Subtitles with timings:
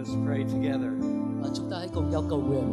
[0.00, 0.90] Let's pray together.
[1.44, 2.64] À, chúng ta hãy cùng nhau cầu nguyện.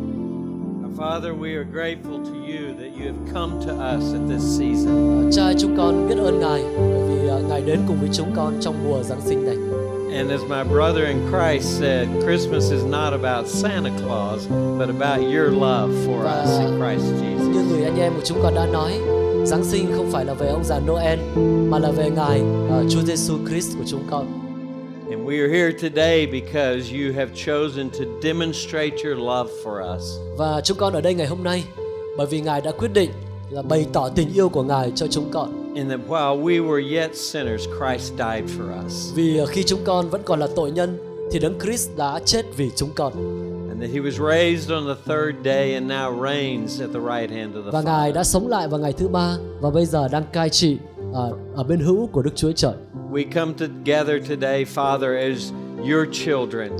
[0.83, 4.41] Our Father, we are grateful to you that you have come to us at this
[4.59, 5.25] season.
[5.25, 8.31] À, cha chúng con biết ơn Ngài bởi vì à, Ngài đến cùng với chúng
[8.35, 9.57] con trong mùa Giáng sinh này.
[10.17, 14.47] And as my brother in Christ said, Christmas is not about Santa Claus,
[14.79, 17.51] but about your love for us in Christ Jesus.
[17.53, 18.91] Như người anh em của chúng con đã nói,
[19.45, 21.19] Giáng sinh không phải là về ông già Noel
[21.69, 24.36] mà là về Ngài à, Chúa Giêsu Christ của chúng con.
[25.27, 30.03] We are here today because you have chosen to demonstrate your love for us.
[30.37, 31.63] Và chúng con ở đây ngày hôm nay
[32.17, 33.09] bởi vì Ngài đã quyết định
[33.49, 35.73] là bày tỏ tình yêu của Ngài cho chúng con.
[35.75, 39.13] And that while we were yet sinners, Christ died for us.
[39.15, 40.97] Vì à, khi chúng con vẫn còn là tội nhân
[41.31, 43.13] thì Đấng Christ đã chết vì chúng con.
[43.69, 47.31] And that he was raised on the third day and now reigns at the right
[47.31, 48.13] hand of the Và Ngài Father.
[48.13, 50.77] đã sống lại vào ngày thứ ba và bây giờ đang cai trị
[51.13, 52.73] ở, ở bên hữu của Đức Chúa Trời.
[53.11, 55.51] We come together today, Father, as
[55.91, 56.71] your children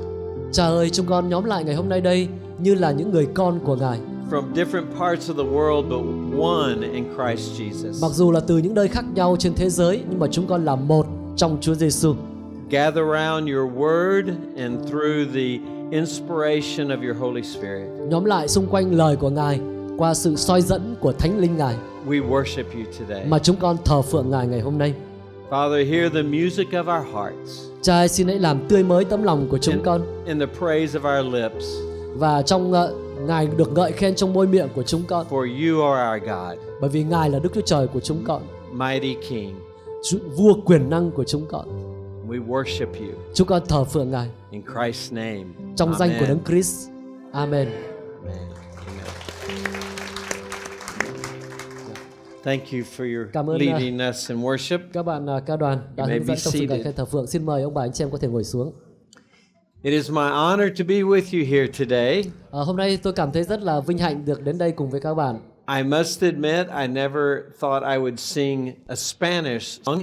[0.52, 2.28] Cha ơi, chúng con nhóm lại ngày hôm nay đây
[2.60, 4.00] như là những người con của Ngài.
[4.32, 6.02] from different parts of the world, but
[6.42, 8.02] one in Christ Jesus.
[8.02, 10.66] Mặc dù là từ những nơi khác nhau trên thế giới nhưng mà chúng con
[10.66, 11.06] là một
[11.36, 12.16] trong Chúa Giêsu.
[12.70, 14.24] Gather around your word
[14.58, 15.60] and through the
[15.92, 17.88] inspiration of your Holy Spirit.
[18.10, 19.60] Nhóm lại xung quanh lời của Ngài
[19.98, 21.76] qua sự soi dẫn của Thánh Linh Ngài
[22.08, 23.26] We worship you today.
[23.26, 24.94] mà chúng con thờ phượng Ngài ngày hôm nay.
[25.50, 29.24] Father, hear the music of our hearts Cha ơi, xin hãy làm tươi mới tấm
[29.24, 31.66] lòng của chúng in, con in the praise of our lips,
[32.16, 32.94] và trong ờ,
[33.28, 36.60] Ngài được ngợi khen trong môi miệng của chúng con for you are our God,
[36.82, 39.56] bởi vì Ngài là Đức Chúa Trời của chúng con, mighty King.
[40.04, 41.66] Chúa- vua quyền năng của chúng con.
[42.30, 45.46] We worship you Chúng con thờ phượng Ngài in Christ's name.
[45.76, 46.28] trong danh của Amen.
[46.30, 46.88] Đấng Christ.
[47.32, 47.68] Amen.
[47.68, 47.68] Amen.
[47.68, 47.97] Amen.
[52.48, 54.80] Thank you for your Cảm ơn, uh, leading us in worship.
[54.94, 57.28] Các bạn à, ca đoàn đã hướng dẫn trong sự khen thờ phượng.
[57.28, 58.74] Xin mời ông bà anh chị em có thể ngồi xuống.
[59.82, 62.24] It is my honor to be with you here today.
[62.52, 65.02] À, hôm nay tôi cảm thấy rất là vinh hạnh được đến đây cùng với
[65.02, 65.40] các bạn.
[65.78, 67.24] I must admit, I never
[67.60, 70.00] thought I would sing a Spanish song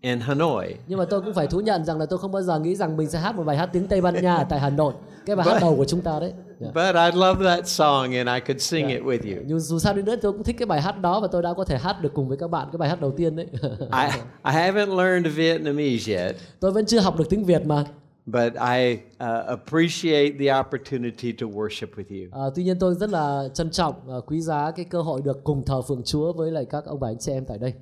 [0.00, 0.74] in Hanoi.
[0.86, 2.96] Nhưng mà tôi cũng phải thú nhận rằng là tôi không bao giờ nghĩ rằng
[2.96, 4.94] mình sẽ hát một bài hát tiếng Tây Ban Nha tại Hà Nội.
[5.26, 6.32] Cái bài hát đầu của chúng ta đấy.
[6.60, 6.74] Yeah.
[6.74, 9.42] But I love that song and I could sing it with you.
[9.46, 11.52] Nhưng dù sao đi nữa tôi cũng thích cái bài hát đó và tôi đã
[11.52, 13.46] có thể hát được cùng với các bạn cái bài hát đầu tiên đấy.
[13.80, 17.84] I, I haven't learned Vietnamese yet, tôi vẫn chưa học được tiếng Việt mà.
[18.26, 22.28] but I uh, appreciate the opportunity to worship with you.
[22.32, 25.44] À, tuy nhiên tôi rất là trân trọng, à, quý giá cái cơ hội được
[25.44, 27.72] cùng thờ phượng Chúa với lại các ông bà anh chị em tại đây.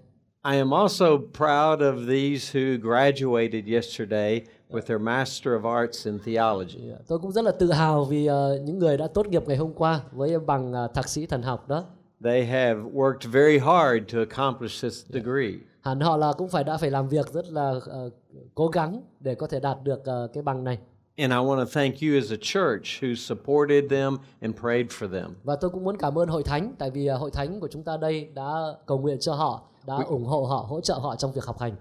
[0.53, 6.19] I am also proud of these who graduated yesterday with their Master of Arts in
[6.19, 6.89] Theology.
[6.89, 9.57] Yeah, Tôi cũng rất là tự hào vì ờ, những người đã tốt nghiệp ngày
[9.57, 11.85] hôm qua với bằng ờ, thạc sĩ thần học đó.
[12.25, 15.53] They have worked very hard to accomplish this degree.
[15.81, 18.11] Hẳn họ là cũng phải đã phải làm việc rất là ờ,
[18.55, 20.79] cố gắng để có thể đạt được ờ, cái bằng này.
[21.17, 25.09] And I want to thank you as a church who supported them and prayed for
[25.13, 25.31] them.
[25.45, 27.97] Và tôi cũng muốn cảm ơn hội thánh tại vì hội thánh của chúng ta
[27.97, 28.53] đây đã
[28.87, 31.77] cầu nguyện cho họ, đã ủng hộ họ, hỗ trợ họ trong việc học hành.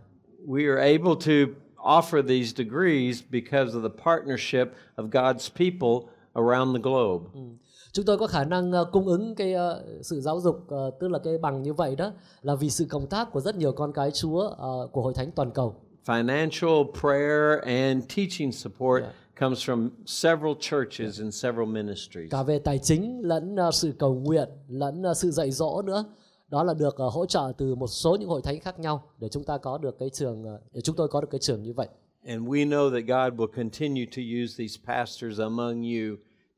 [0.48, 1.52] We are able to
[1.84, 7.26] offer these degrees because of the partnership of God's people around the globe.
[7.92, 11.08] Chúng tôi có khả năng ờ, cung ứng cái ờ, sự giáo dục ờ, tức
[11.08, 13.94] là cái bằng như vậy đó là vì sự cộng tác của rất nhiều con
[13.94, 15.76] cái Chúa ờ, của hội thánh toàn cầu.
[16.06, 19.04] Financial, prayer, and teaching support
[19.40, 22.32] comes from several churches and several ministries.
[22.32, 26.06] cả về tài chính lẫn ờ, sự cầu nguyện lẫn ờ, sự dạy dỗ nữa
[26.48, 29.30] đó là được ờ, hỗ trợ từ một số những hội thánh khác nhau để
[29.30, 31.74] chúng ta có được cái trường ờ, để chúng tôi có được cái trường như
[31.74, 31.88] vậy
[32.28, 36.16] And we know that God will continue to use these pastors among you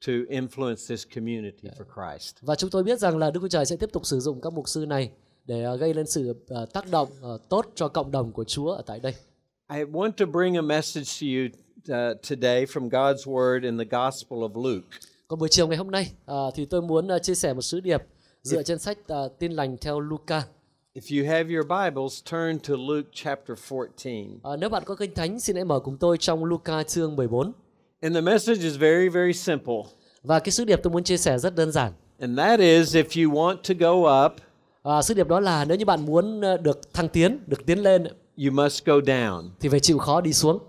[0.08, 2.36] to influence this community for Christ.
[2.42, 4.54] và chúng tôi biết rằng là Đức Chúa Trời sẽ tiếp tục sử dụng các
[4.54, 5.12] mục sư này
[5.46, 7.10] để ờ, gây lên sự tác động
[7.50, 9.14] tốt cho cộng đồng của Chúa ở tại đây
[9.72, 11.46] I want to bring a message to you
[11.80, 14.88] uh, today from God's Word in the Gospel of Luke.
[15.28, 16.12] còn buổi chiều ngày hôm nay
[16.56, 18.02] thì tôi muốn chia sẻ một sứ điệp
[18.44, 20.44] dựa trên sách ờ, Tin lành theo Luca
[20.96, 24.40] If you have your Bibles, turn to Luke chapter 14.
[24.44, 27.52] Ờ, nếu bạn có kênh thánh xin hãy mở cùng tôi trong Luca chương 14
[28.02, 29.76] And the message is very, very simple.
[30.24, 33.26] và cái sứ điệp tôi muốn chia sẻ rất đơn giản And that is if
[33.26, 34.32] you want to go up,
[34.84, 38.04] À, sứ điệp đó là nếu như bạn muốn được thăng tiến, được tiến lên
[38.46, 39.50] you must go down.
[39.60, 40.60] thì phải chịu khó đi xuống.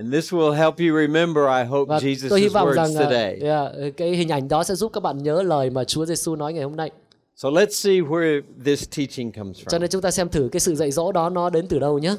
[0.00, 2.94] And this will help you remember, I hope, Và tôi hy Jesus' vọng words rằng
[2.94, 3.38] ờ, today.
[3.40, 6.52] yeah, cái hình ảnh đó sẽ giúp các bạn nhớ lời mà Chúa Giêsu nói
[6.52, 6.90] ngày hôm nay.
[7.36, 9.80] So let's see where this teaching comes Cho from.
[9.80, 12.14] nên chúng ta xem thử cái sự dạy dỗ đó nó đến từ đâu nhé.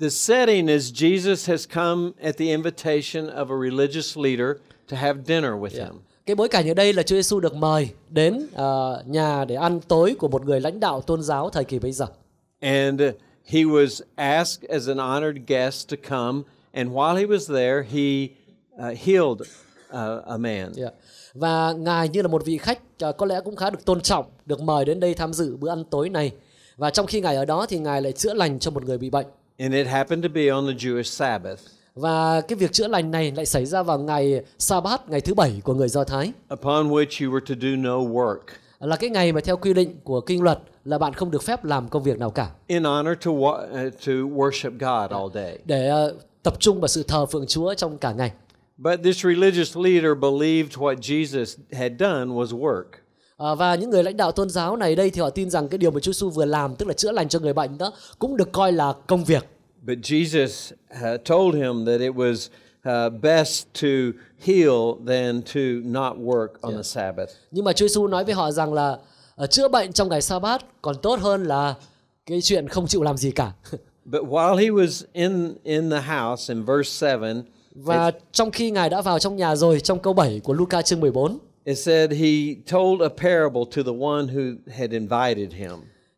[0.00, 4.48] The setting is Jesus has come at the invitation of a religious leader
[4.90, 6.00] to have dinner with him.
[6.26, 9.80] Cái bối cảnh ở đây là Chúa Giêsu được mời đến ờ, nhà để ăn
[9.88, 12.06] tối của một người lãnh đạo tôn giáo thời kỳ bấy giờ.
[12.60, 13.14] And uh,
[13.44, 16.42] he was asked as an honored guest to come.
[16.74, 18.28] And while he was there, he
[18.76, 20.72] uh, healed uh, a man.
[20.76, 20.92] Yeah.
[21.34, 24.24] Và ngài như là một vị khách à, có lẽ cũng khá được tôn trọng,
[24.46, 26.32] được mời đến đây tham dự bữa ăn tối này.
[26.76, 29.10] Và trong khi ngài ở đó thì ngài lại chữa lành cho một người bị
[29.10, 29.26] bệnh.
[29.58, 31.58] And it happened to be on the Jewish Sabbath,
[31.94, 35.60] Và cái việc chữa lành này lại xảy ra vào ngày Sa-bát, ngày thứ bảy
[35.64, 36.32] của người Do Thái.
[36.54, 38.38] upon which you were to do no work,
[38.80, 41.64] Là cái ngày mà theo quy định của kinh luật là bạn không được phép
[41.64, 45.58] làm công việc nào cả in honor to wa- uh, to worship God all day.
[45.64, 48.32] để ờ, tập trung vào sự thờ phượng Chúa trong cả ngày.
[48.76, 52.84] But this religious leader believed what Jesus had done was work.
[53.36, 55.78] À, và những người lãnh đạo tôn giáo này đây thì họ tin rằng cái
[55.78, 58.36] điều mà Chúa Giêsu vừa làm tức là chữa lành cho người bệnh đó cũng
[58.36, 59.44] được coi là công việc.
[59.82, 62.48] But Jesus uh, told him that it was
[62.88, 63.88] uh, best to
[64.44, 67.30] heal than to not work on the Sabbath.
[67.50, 68.98] Nhưng mà Chúa Giêsu nói với họ rằng là
[69.36, 71.74] ờ, chữa bệnh trong ngày Sa-bát còn tốt hơn là
[72.26, 73.52] cái chuyện không chịu làm gì cả.
[74.04, 77.34] But while he was in in the house in verse 7,
[77.74, 81.00] Và trong khi Ngài đã vào trong nhà rồi trong câu 7 của Luca chương
[81.00, 85.70] 14 it said he told a parable to the one who had invited him.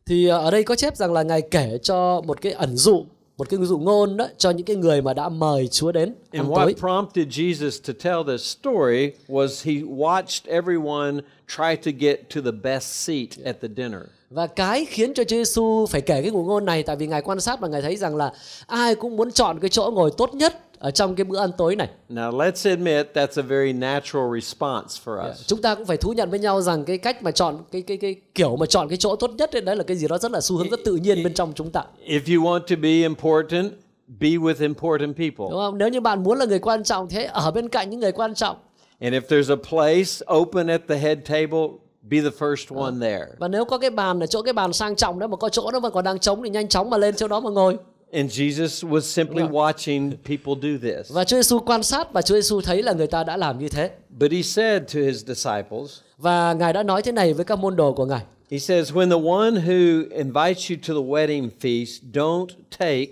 [0.05, 3.05] thì ờ, ở đây có chép rằng là Ngài kể cho một cái ẩn dụ,
[3.37, 6.41] một cái dụ ngôn đó cho những cái người mà đã mời Chúa đến ăn
[6.41, 6.73] And tối.
[6.73, 12.41] what prompted Jesus to tell this story was he watched everyone try to get to
[12.41, 14.01] the best seat at the dinner.
[14.29, 17.21] Và cái khiến cho Chúa Giêsu phải kể cái ngụ ngôn này tại vì Ngài
[17.21, 18.31] quan sát và Ngài thấy rằng là
[18.67, 21.75] ai cũng muốn chọn cái chỗ ngồi tốt nhất ở trong cái bữa ăn tối
[21.75, 21.89] này.
[22.09, 25.47] Now, let's admit that's a very natural response for us.
[25.47, 27.97] Chúng ta cũng phải thú nhận với nhau rằng cái cách mà chọn cái cái
[27.97, 30.31] cái kiểu mà chọn cái chỗ tốt nhất ấy, đấy là cái gì đó rất
[30.31, 31.83] là xu hướng rất tự nhiên bên trong chúng ta.
[32.05, 33.73] If you want to be important,
[34.19, 35.45] be with important people.
[35.51, 35.77] Đúng không?
[35.77, 38.35] Nếu như bạn muốn là người quan trọng thế ở bên cạnh những người quan
[38.35, 38.55] trọng.
[38.99, 41.67] And if there's a place open at the head table,
[42.01, 43.25] be the first one there.
[43.37, 45.71] Và nếu có cái bàn ở chỗ cái bàn sang trọng đó mà có chỗ
[45.71, 47.77] đó mà còn đang trống thì nhanh chóng mà lên chỗ đó mà ngồi.
[48.13, 51.11] And Jesus was simply watching people do this.
[51.11, 53.69] Và Chúa Giêsu quan sát và Chúa Giêsu thấy là người ta đã làm như
[53.69, 53.91] thế.
[54.19, 57.75] But he said to his disciples, Và Ngài đã nói thế này với các môn
[57.75, 58.21] đồ của Ngài.
[58.51, 62.47] He says, When the one who invites you to the wedding feast, don't
[62.79, 63.07] take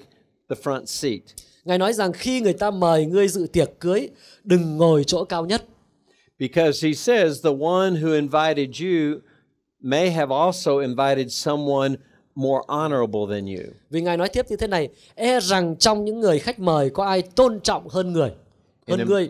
[0.50, 1.22] the front seat.
[1.66, 4.10] Ngài nói rằng khi người ta mời ngươi dự tiệc cưới,
[4.44, 5.64] đừng ngồi chỗ cao nhất.
[6.40, 9.20] Because he says, The one who invited you
[9.82, 11.96] may have also invited someone
[12.36, 13.64] more honorable than you.
[13.90, 17.06] Vì Ngài nói tiếp như thế này, e rằng trong những người khách mời có
[17.06, 18.32] ai tôn trọng hơn người,
[18.88, 19.30] hơn And ngươi.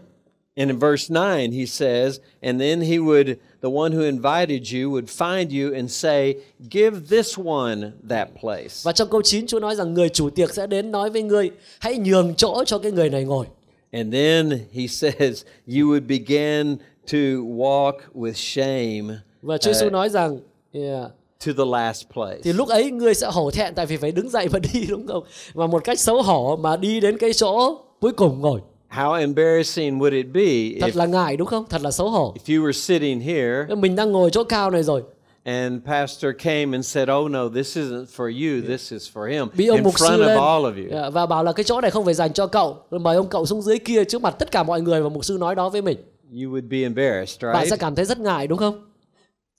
[0.58, 4.90] And in verse 9, he says, And then he would, the one who invited you
[4.90, 6.36] would find you and say,
[6.72, 8.84] Give this one that place.
[8.84, 11.52] Và trong câu 9 Chúa nói rằng người chủ tiệc sẽ đến nói với ngươi,
[11.80, 13.46] hãy nhường chỗ cho cái người này ngồi.
[13.92, 16.78] And then he says, You would begin
[17.12, 20.40] to walk with shame Và Chúa Giêsu uh, nói rằng
[20.72, 21.12] yeah,
[21.46, 22.40] to the last place.
[22.44, 25.08] thì lúc ấy ngươi sẽ hổ thẹn tại vì phải đứng dậy và đi đúng
[25.08, 25.24] không?
[25.54, 28.62] Và một cách xấu hổ mà đi đến cái chỗ cuối cùng ngồi.
[28.90, 31.66] How embarrassing would it be Thật if, là ngại đúng không?
[31.70, 32.36] Thật là xấu hổ.
[32.46, 35.04] if you were sitting here Mình đang ngồi chỗ cao này rồi.
[35.44, 38.68] and pastor came and said, "Oh no, this isn't for you.
[38.68, 40.92] This is for him." Bị ông in mục front lên of all of you.
[41.02, 42.78] dạ, và bảo là cái chỗ này không phải dành cho cậu.
[42.92, 45.26] Rồi mời ông cậu xuống dưới kia trước mặt tất cả mọi người và mục
[45.26, 45.98] sư nói đó với mình.
[46.32, 47.70] You would be embarrassed, Bạn right?
[47.72, 48.86] sẽ cảm thấy rất ngại đúng không?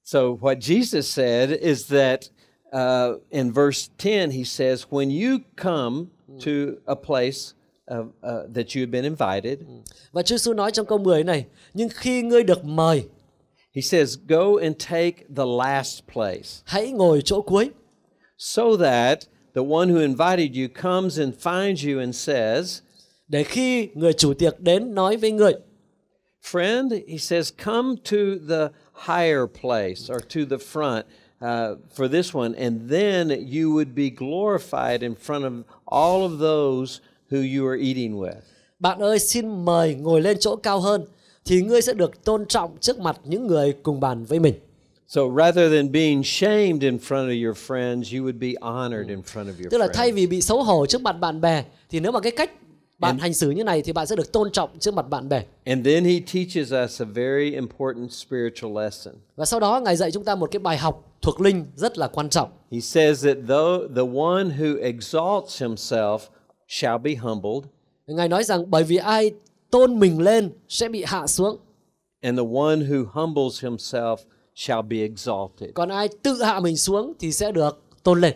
[0.07, 2.31] So what Jesus said is that
[2.73, 6.11] uh, in verse 10 he says, "When you come
[6.41, 7.55] to a place
[7.89, 9.67] of, uh, that you have been invited,
[10.13, 11.45] Và Chúa Giêsu nói trong câu 10 này,
[11.75, 13.05] nhưng khi ngươi được mời,
[13.75, 17.71] he says, go and take the last place, hãy ngồi chỗ cuối.
[18.39, 19.19] So that
[19.55, 22.81] the one who invited you comes and finds you and says."
[23.29, 25.53] để khi người chủ tiệc đến nói với người
[26.53, 31.05] Friend, he says, come to the higher place or to the front
[31.43, 35.53] uh, for this one, and then you would be glorified in front of
[35.87, 37.01] all of those
[37.31, 38.43] who you are eating with.
[38.81, 41.05] bạn ơi xin mời ngồi lên chỗ cao hơn
[41.45, 44.55] thì ngươi sẽ được tôn trọng trước mặt những người cùng bàn với mình.
[45.09, 49.23] So rather than being shamed in front of your friends, you would be honored in
[49.23, 50.15] front of your Tức là thay friends.
[50.15, 52.51] vì bị xấu hổ trước mặt bạn bè thì nếu mà cái cách
[52.99, 55.45] bạn hành xử như này thì bạn sẽ được tôn trọng trước mặt bạn bè.
[55.65, 59.15] And then he teaches us a very important spiritual lesson.
[59.37, 62.09] Và sau đó Ngài dạy chúng ta một cái bài học thuộc linh rất là
[62.09, 62.51] quan trọng.
[62.73, 66.19] He says that though the one who exalts himself
[66.69, 67.65] shall be humbled,
[68.07, 69.31] Ngài nói rằng bởi vì ai
[69.71, 71.57] tôn mình lên sẽ bị hạ xuống,
[72.21, 74.17] and the one who humbles himself
[74.55, 75.71] shall be exalted.
[75.75, 78.35] còn ai tự hạ mình xuống thì sẽ được tôn lên.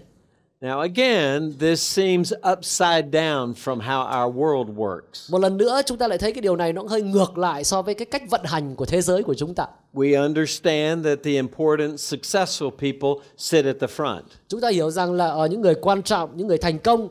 [0.62, 5.30] Now, again, this seems upside down from how our world works.
[5.30, 7.82] Một lần nữa chúng ta lại thấy cái điều này nó hơi ngược lại so
[7.82, 9.66] với cái cách vận hành của thế giới của chúng ta.
[9.94, 14.20] We understand that the important, successful people sit at the front.
[14.48, 17.08] Chúng ta hiểu rằng là ở những người quan trọng, những người thành công,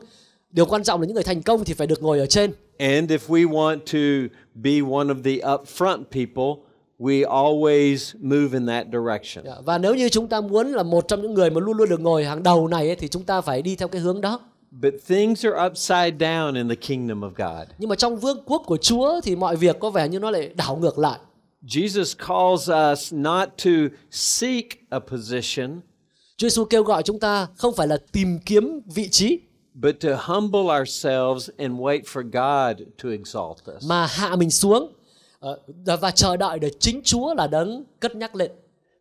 [0.50, 2.52] điều quan trọng là những người thành công thì phải được ngồi ở trên.
[2.78, 6.69] And if we want to be one of the upfront people,
[7.00, 9.44] we always move in that direction.
[9.44, 11.88] Dạ, Và nếu như chúng ta muốn là một trong những người mà luôn luôn
[11.88, 14.40] được ngồi hàng đầu này ấy, thì chúng ta phải đi theo cái hướng đó.
[14.70, 17.68] But things are upside down in the kingdom of God.
[17.78, 20.50] Nhưng mà trong vương quốc của Chúa thì mọi việc có vẻ như nó lại
[20.54, 21.18] đảo ngược lại.
[21.66, 23.70] Jesus calls us not to
[24.10, 25.80] seek a position,
[26.36, 29.38] Chúa Giêsu kêu gọi chúng ta không phải là tìm kiếm vị trí
[29.74, 33.84] but to humble ourselves and wait for God to exalt us.
[33.88, 34.92] mà hạ mình xuống
[36.00, 38.50] và chờ đợi để chính Chúa là đấng cất nhắc lên.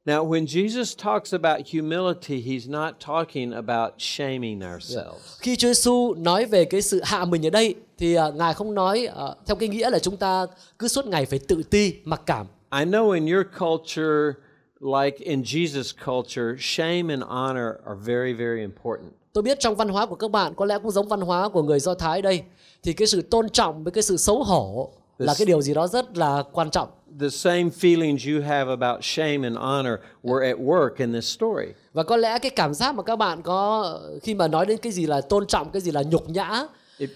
[0.06, 5.40] Now, when Jesus talks about humility, he's not talking about shaming ourselves.
[5.40, 8.74] Khi Chúa Giêsu nói về cái sự hạ mình ở đây thì à, ngài không
[8.74, 10.46] nói à, theo cái nghĩa là chúng ta
[10.80, 12.48] cứ suốt ngày phải tự ti, mặc cảm.
[12.72, 14.40] I know in your culture,
[14.80, 19.12] like in Jesus' culture, shame and honor are very, very important.
[19.34, 21.64] Tôi biết trong văn hóa của các bạn có lẽ cũng giống văn hóa của
[21.64, 22.44] người Do Thái đây
[22.84, 25.88] thì cái sự tôn trọng với cái sự xấu hổ là cái điều gì đó
[25.88, 26.90] rất là quan trọng.
[27.20, 31.66] The same feelings you have about shame and honor were at work in this story.
[31.94, 34.92] Và có lẽ cái cảm giác mà các bạn có khi mà nói đến cái
[34.92, 36.66] gì là tôn trọng, cái gì là nhục nhã,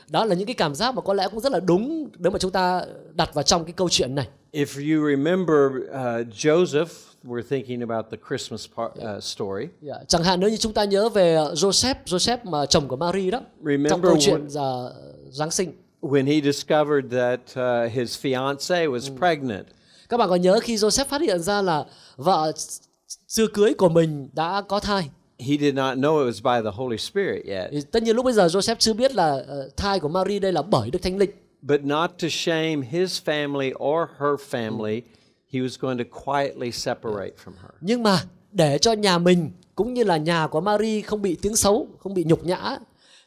[0.10, 2.40] đó là những cái cảm giác mà có lẽ cũng rất là đúng nếu mà
[2.40, 4.28] chúng ta đặt vào trong cái câu chuyện này.
[4.54, 4.66] If
[4.98, 5.58] you remember
[5.90, 6.88] uh, Joseph,
[7.24, 9.66] we're thinking about the Christmas part, uh, story.
[9.82, 13.32] Dạ, Chẳng hạn nếu như chúng ta nhớ về Joseph, Joseph mà chồng của Mary
[13.32, 14.90] đó, trong Remember câu when- chuyện là
[15.32, 15.72] Giáng sinh.
[16.04, 19.66] When he discovered that uh, his fiancee was pregnant,
[20.10, 21.84] Các bạn có nhớ khi Joseph phát hiện ra là
[22.16, 22.52] vợ
[23.28, 25.10] chưa cưới của mình đã có thai.
[25.40, 27.84] he did not know it was by the Holy Spirit yet.
[27.92, 30.62] Tất nhiên lúc bây giờ Joseph chưa biết là ờ, thai của Mary đây là
[30.62, 31.30] bởi Đức Thánh Linh.
[31.62, 35.02] But not to shame his family or her family,
[35.54, 37.72] he was going to quietly separate from her.
[37.82, 38.20] Nhưng mà
[38.52, 42.14] để cho nhà mình cũng như là nhà của Mary không bị tiếng xấu, không
[42.14, 42.78] bị nhục nhã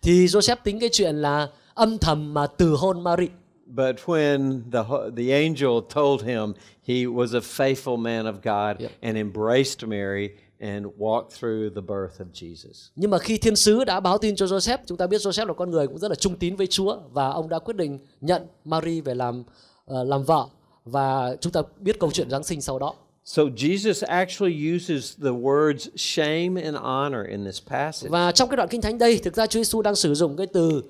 [0.02, 3.28] thì Joseph tính cái chuyện là âm thầm mà từ hôn Mary.
[3.66, 4.82] But when the
[5.16, 6.52] the angel told him
[6.88, 8.90] he was a faithful man of God Yep.
[9.02, 10.28] and embraced Mary
[10.60, 12.90] and walked through the birth of Jesus.
[12.96, 15.54] Nhưng mà khi thiên sứ đã báo tin cho Joseph, chúng ta biết Joseph là
[15.54, 18.42] con người cũng rất là trung tín với Chúa và ông đã quyết định nhận
[18.64, 19.42] Mary về làm
[19.86, 20.46] ờ, làm vợ
[20.84, 22.94] và chúng ta biết câu chuyện Giáng sinh sau đó.
[23.24, 28.10] So Jesus actually uses the words shame and honor in this passage.
[28.10, 30.46] Và trong cái đoạn kinh thánh đây, thực ra Chúa Giêsu đang sử dụng cái
[30.46, 30.82] từ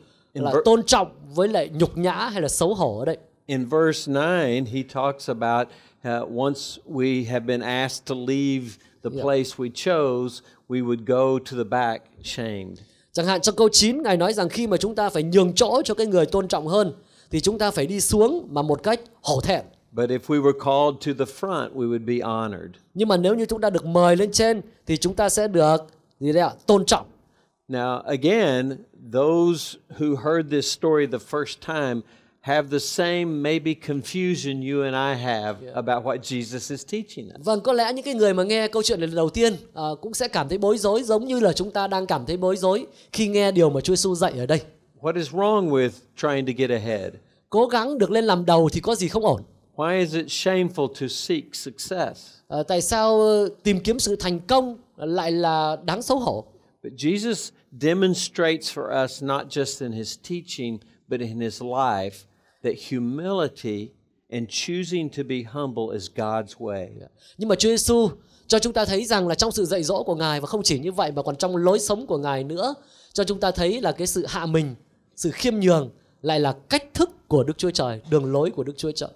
[0.42, 3.16] là tôn trọng với lại nhục nhã hay là xấu hổ ở đây.
[3.46, 5.68] In verse 9, he talks about
[6.08, 8.66] uh, once we have been asked to leave
[9.02, 9.22] the Yeah.
[9.24, 12.78] place we chose, we would go to the back shamed.
[13.12, 15.82] Chẳng hạn trong câu 9 Ngài nói rằng khi mà chúng ta phải nhường chỗ
[15.84, 16.92] cho cái người tôn trọng hơn
[17.30, 19.64] thì chúng ta phải đi xuống mà một cách hổ thẹn.
[19.92, 22.70] But if we were called to the front, we would be honored.
[22.94, 25.76] Nhưng mà nếu như chúng ta được mời lên trên thì chúng ta sẽ được
[26.20, 26.50] gì đấy ạ?
[26.66, 27.06] Tôn trọng.
[27.68, 28.76] Now, again,
[29.12, 32.02] those who heard this story the first time
[32.40, 37.44] have the same maybe confusion you and I have about what Jesus is teaching us.
[37.44, 39.82] Vâng, có lẽ những cái người mà nghe câu chuyện này lần đầu tiên à,
[40.00, 42.56] cũng sẽ cảm thấy bối rối giống như là chúng ta đang cảm thấy bối
[42.56, 44.60] rối khi nghe điều mà Chúa Giêsu dạy ở đây.
[45.00, 47.12] What is wrong with trying to get ahead?
[47.50, 49.42] Cố gắng được lên làm đầu thì có gì không ổn.
[49.76, 52.36] Why is it shameful to seek success?
[52.48, 56.44] À, tại sao ờ, tìm kiếm sự thành công lại là đáng xấu hổ?
[56.82, 60.78] But Jesus demonstrates for us, not just in his teaching,
[61.08, 62.26] but in his life,
[62.62, 63.92] that humility
[64.30, 66.88] and choosing to be humble is God's way.
[67.38, 68.10] Nhưng mà Chúa Giêsu
[68.46, 70.78] cho chúng ta thấy rằng là trong sự dạy dỗ của Ngài và không chỉ
[70.78, 72.74] như vậy mà còn trong lối sống của Ngài nữa
[73.12, 74.74] cho chúng ta thấy là cái sự hạ mình,
[75.16, 75.90] sự khiêm nhường
[76.22, 79.10] lại là cách thức của Đức Chúa Trời, đường lối của Đức Chúa Trời.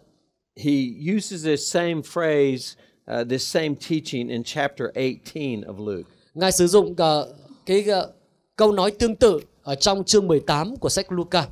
[0.57, 0.73] He
[1.17, 2.76] uses this same phrase,
[3.21, 6.11] uh, this same teaching in chapter 18 of Luke.
[6.35, 7.35] Ngài sử dụng ờ,
[7.67, 8.12] cái ờ,
[8.61, 11.49] câu nói tương tự ở trong chương 18 của sách Luca.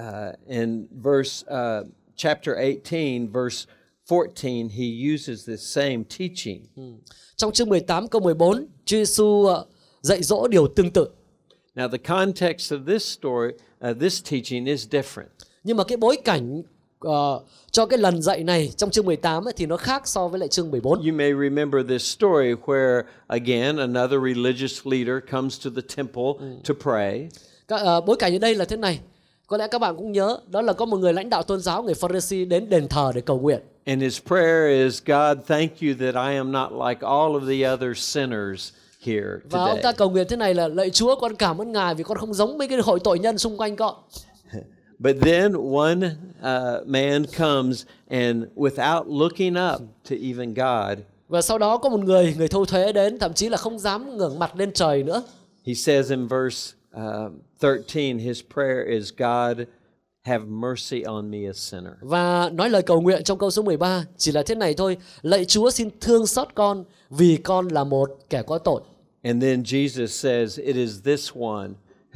[0.00, 0.04] Uh,
[0.46, 3.66] in verse uh, chapter 18, verse
[4.10, 6.66] 14, he uses this same teaching.
[7.36, 9.66] Trong chương 18 câu 14, Chúa Giêsu ờ,
[10.00, 11.08] dạy dỗ điều tương tự.
[11.74, 13.52] Now, the context of this story,
[13.90, 15.28] uh, this teaching is different.
[15.64, 16.62] Nhưng mà cái bối cảnh
[17.00, 17.40] ờ,
[17.70, 20.48] cho cái lần dạy này trong chương 18 ấy, thì nó khác so với lại
[20.48, 20.98] chương 14.
[20.98, 26.74] You may remember this story where, again, another religious leader comes to the temple to
[26.82, 27.28] pray.
[27.68, 29.00] Các, ờ, bối cảnh ở đây là thế này.
[29.46, 31.82] Có lẽ các bạn cũng nhớ, đó là có một người lãnh đạo tôn giáo,
[31.82, 33.60] người Pharisee đến đền thờ để cầu nguyện.
[33.84, 37.72] And his prayer is, God, thank you that I am not like all of the
[37.72, 38.72] other sinners
[39.06, 39.92] here Và ông ta today.
[39.92, 42.58] cầu nguyện thế này là lạy Chúa con cảm ơn Ngài vì con không giống
[42.58, 43.94] mấy cái hội tội nhân xung quanh con.
[44.98, 46.00] But then one
[46.42, 52.00] uh, man comes and without looking up to even God, Và sau đó có một
[52.00, 55.22] người, người thâu thuế đến, thậm chí là không dám ngẩng mặt lên trời nữa.
[55.66, 59.66] he says in verse uh, 13, his prayer is, God,
[60.24, 61.92] have mercy on me a sinner.
[62.00, 64.96] Và nói lời cầu nguyện trong câu số 13 chỉ là thế này thôi.
[65.22, 68.80] Lạy Chúa xin thương xót con vì con là một kẻ có tội.
[69.22, 71.68] And then Jesus says, It is this one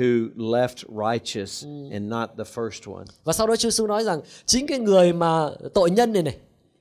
[0.03, 3.05] who left righteous and not the first one.
[3.25, 6.37] Và sau đó Chúa Giêsu nói rằng chính cái người mà tội nhân này này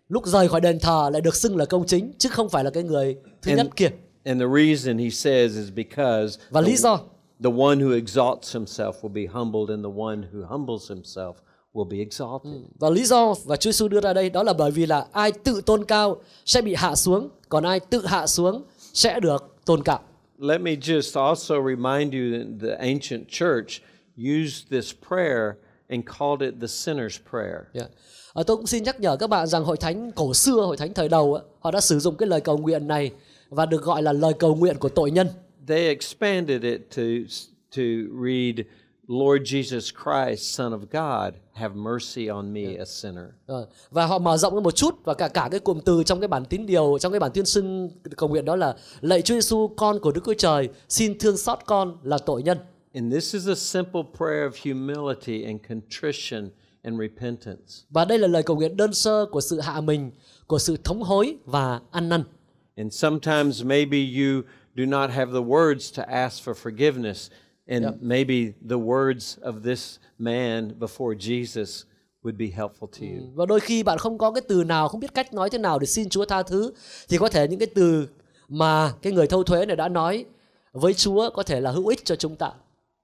[0.10, 2.70] lúc rời khỏi đền thờ lại được xưng là công chính chứ không phải là
[2.70, 3.90] cái người thứ nhất kia.
[4.24, 6.98] and the reason he says is because Và lý the, do
[7.44, 11.34] the one who exalts himself will be humbled, and the one who humbles himself
[11.74, 12.54] will be exalted.
[12.80, 15.32] và lý do và Chúa Giêsu đưa ra đây đó là bởi vì là ai
[15.32, 18.64] tự tôn cao sẽ bị hạ xuống, còn ai tự hạ xuống
[18.94, 20.00] sẽ được tôn cao.
[20.44, 23.84] Let me just also remind you that the ancient church
[24.16, 25.58] used this prayer
[25.88, 27.68] and called it the sinner's prayer.
[27.74, 27.88] Yeah.
[28.34, 30.94] À, tôi cũng xin nhắc nhở các bạn rằng hội thánh cổ xưa, hội thánh
[30.94, 33.12] thời đầu á, họ đã sử dụng cái lời cầu nguyện này
[33.50, 35.28] và được gọi là lời cầu nguyện của tội nhân.
[35.68, 37.04] They expanded it to,
[37.76, 37.84] to
[38.24, 38.66] read,
[39.12, 43.26] Lord Jesus Christ, Son of God, have mercy on me, a sinner.
[43.46, 46.20] Ờ, và họ mở rộng ra một chút và cả cả cái cụm từ trong
[46.20, 49.34] cái bản tín điều trong cái bản tuyên xưng cầu nguyện đó là lạy Chúa
[49.34, 52.58] Giêsu con của Đức Chúa Trời xin thương xót con là tội nhân.
[52.94, 56.50] And this is a simple prayer of humility and contrition
[56.82, 57.66] and repentance.
[57.90, 60.12] Và đây là lời cầu nguyện đơn sơ của sự hạ mình,
[60.48, 62.24] của sự thống hối và ăn năn.
[62.76, 64.42] And sometimes maybe you
[64.76, 67.30] do not have the words to ask for forgiveness.
[67.70, 67.94] And Yep.
[68.02, 71.84] maybe the words of this man before Jesus
[72.24, 73.32] would be helpful to you.
[73.34, 75.80] Và đôi khi bạn không có cái từ nào, không biết cách nói thế nào
[75.80, 76.72] để xin Chúa tha thứ
[77.10, 78.08] thì có thể những cái từ
[78.48, 80.26] mà cái người thâu thuế này đã nói
[80.74, 82.52] với Chúa có thể là hữu ích cho chúng ta.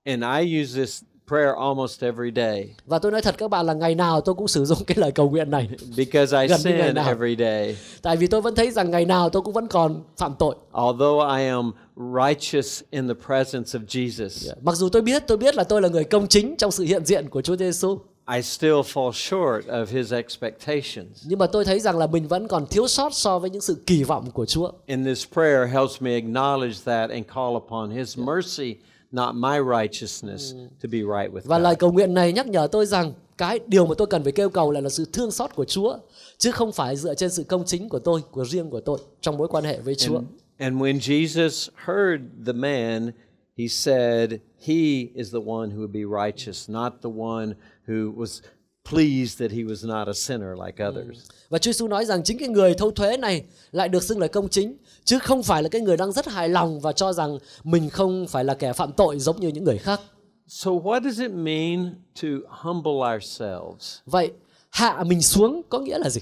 [0.03, 3.73] And I use this prayer almost every day Và tôi nói thật các bạn là
[3.73, 5.69] ngày nào tôi cũng sử dụng cái lời cầu nguyện này.
[5.97, 7.77] because I sin every day.
[8.01, 10.55] Tại vì tôi vẫn thấy rằng ngày nào tôi cũng vẫn còn phạm tội.
[10.71, 11.71] Although I am
[12.13, 15.89] righteous in the presence of Jesus, Mặc dù tôi biết, tôi biết là tôi là
[15.89, 17.99] người công chính trong sự hiện diện của Chúa Giêsu,
[18.35, 21.23] I still fall short of his expectations.
[21.25, 23.77] nhưng mà tôi thấy rằng là mình vẫn còn thiếu sót so với những sự
[23.85, 24.71] kỳ vọng của Chúa.
[24.87, 28.75] And this prayer helps me acknowledge that and call upon His mercy,
[29.11, 32.85] not my righteousness, to be right with Và lời cầu nguyện này nhắc nhở tôi
[32.85, 35.65] rằng cái điều mà tôi cần phải kêu cầu lại là sự thương xót của
[35.65, 35.97] Chúa,
[36.37, 39.37] chứ không phải dựa trên sự công chính của tôi, của riêng của tôi trong
[39.37, 40.21] mối quan hệ với Chúa.
[40.57, 43.11] And when Jesus heard the man,
[43.57, 47.55] He said, He is the one who would be righteous, not the one
[47.87, 48.41] who was
[48.89, 51.17] pleased that he was not a sinner like others.
[51.49, 54.27] Và Chúa Giêsu nói rằng chính cái người thâu thuế này lại được xưng là
[54.27, 57.37] công chính, chứ không phải là cái người đang rất hài lòng và cho rằng
[57.63, 60.01] mình không phải là kẻ phạm tội giống như những người khác.
[60.47, 63.97] So, what does it mean to humble ourselves?
[64.05, 64.31] Vậy
[64.69, 66.21] hạ mình xuống có nghĩa là gì?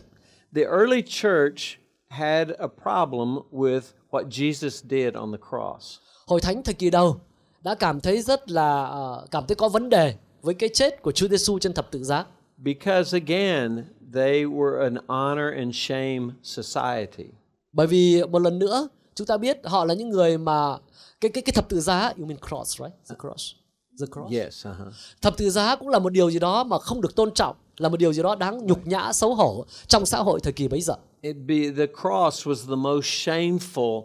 [0.55, 5.97] The early church had a problem with what Jesus did on the cross.
[6.27, 7.17] Hội thánh thời kỳ đầu
[7.61, 11.11] đã cảm thấy rất là ờ, cảm thấy có vấn đề với cái chết của
[11.11, 12.25] Chúa Giêsu trên thập tự giá.
[12.57, 17.29] Because again, they were an honor and shame society.
[17.71, 20.77] Bởi vì một lần nữa chúng ta biết họ là những người mà
[21.21, 22.93] cái cái cái thập tự giá, you mean cross right?
[23.09, 23.53] The cross.
[23.99, 24.33] The cross.
[24.33, 24.91] Yes, uh-huh.
[25.21, 27.89] Thập tự giá cũng là một điều gì đó mà không được tôn trọng, là
[27.89, 30.81] một điều gì đó đáng nhục nhã xấu hổ trong xã hội thời kỳ bấy
[30.81, 30.93] giờ.
[31.21, 34.03] It be the cross was the most shameful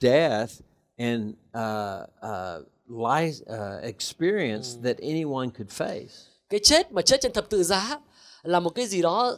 [0.00, 0.50] death
[0.96, 6.29] and uh, uh, life, uh, experience that anyone could face.
[6.50, 8.00] Cái chết mà chết trên thập tự giá
[8.42, 9.36] là một cái gì đó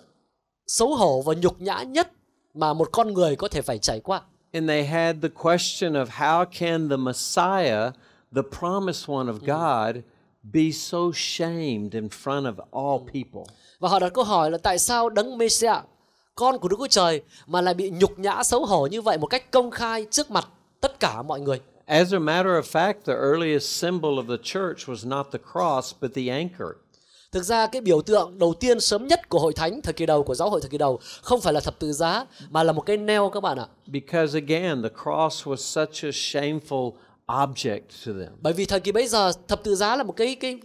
[0.67, 2.11] xấu hổ và nhục nhã nhất
[2.55, 4.23] mà một con người có thể phải trải qua.
[4.53, 7.93] And they had the question of how can the Messiah,
[8.35, 10.05] the promised one of God,
[10.43, 13.55] be so shamed in front of all people?
[13.79, 15.75] Và họ đặt câu hỏi là tại sao đấng Mêsia,
[16.35, 19.27] con của Đức Chúa Trời mà lại bị nhục nhã xấu hổ như vậy một
[19.27, 20.49] cách công khai trước mặt
[20.81, 21.61] tất cả mọi người.
[21.87, 25.95] As a matter of fact, the earliest symbol of the church was not the cross,
[26.01, 26.69] but the anchor.
[27.33, 30.23] Thực ra cái biểu tượng đầu tiên sớm nhất của hội thánh thời kỳ đầu
[30.23, 32.81] của giáo hội thời kỳ đầu không phải là thập tự giá mà là một
[32.81, 33.67] cái neo các bạn ạ.
[33.87, 36.93] Because again, the cross was such a shameful
[37.27, 38.33] object to them.
[38.41, 40.59] Bởi vì thời kỳ bấy giờ thập tự giá là một cái cái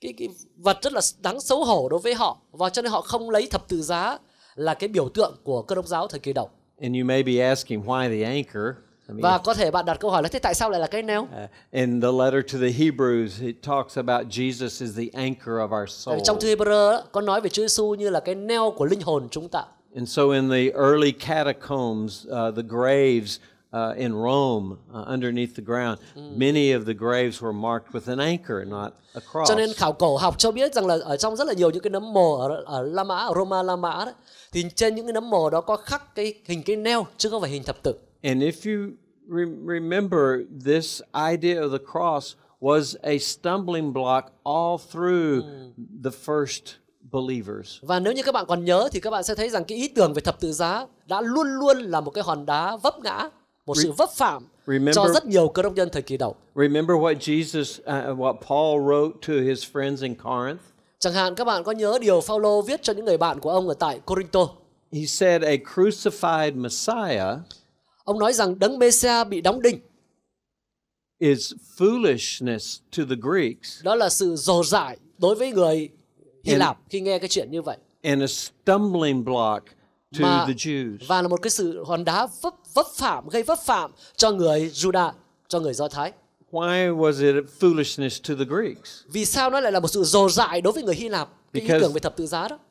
[0.00, 3.00] cái cái vật rất là đáng xấu hổ đối với họ và cho nên họ
[3.00, 4.18] không lấy thập tự giá
[4.54, 6.50] là cái biểu tượng của cơ đốc giáo thời kỳ đầu.
[6.80, 8.64] And you may be asking why the anchor.
[9.08, 11.22] Và có thể bạn đặt câu hỏi là thế tại sao lại là cái neo?
[11.22, 11.28] uh,
[11.70, 15.90] in the letter to the Hebrews, it talks about Jesus is the anchor of our
[15.90, 16.18] soul.
[16.24, 19.28] trong thư Hebrew có nói về Chúa Giêsu như là cái neo của linh hồn
[19.30, 19.64] chúng ta.
[19.96, 23.38] And so in the early catacombs, uh, the graves
[23.74, 25.98] uh, in Rome uh, underneath the ground,
[26.36, 29.48] many of the graves were marked with an anchor, not a cross.
[29.48, 31.82] Cho nên khảo cổ học cho biết rằng là ở trong rất là nhiều những
[31.82, 34.14] cái nấm mồ ở, ở La Mã, ở Roma La Mã đấy,
[34.52, 37.40] thì trên những cái nấm mồ đó có khắc cái hình cái neo chứ không
[37.40, 37.94] phải hình thập tự.
[38.24, 38.92] And if you
[39.28, 45.42] re- remember, this idea of the cross was a stumbling block all through
[46.04, 46.62] the first
[47.12, 47.78] believers.
[47.82, 49.88] Và nếu như các bạn còn nhớ thì các bạn sẽ thấy rằng cái ý
[49.88, 53.28] tưởng về thập tự giá đã luôn luôn là một cái hòn đá vấp ngã,
[53.66, 56.34] một sự vấp phạm Remember- cho rất nhiều cơ đốc nhân thời kỳ đầu.
[56.54, 57.80] Remember what Jesus,
[58.12, 60.62] uh, what Paul wrote to his friends in Corinth?
[60.98, 63.68] Chẳng hạn các bạn có nhớ điều Phaolô viết cho những người bạn của ông
[63.68, 64.48] ở tại Corinto.
[64.92, 67.36] He said, A crucified Messiah
[68.04, 69.78] Ông nói rằng đấng Mêsia bị đóng đinh,
[71.18, 75.88] is foolishness to the Greeks đó là sự dồ dại đối với người
[76.44, 77.76] Hy Lạp khi nghe cái chuyện như vậy.
[78.02, 79.64] and a stumbling block
[80.12, 80.96] to Mà, the Jews.
[81.06, 84.70] và là một cái sự hòn đá vấp vấp phạm gây vấp phạm cho người
[84.74, 85.12] Juda,
[85.48, 86.12] cho người Do Thái.
[86.52, 89.00] Why was it foolishness to the Greeks?
[89.08, 91.28] Vì sao nó lại là một sự dồ dại đối với người Hy Lạp?
[91.54, 91.92] Because-.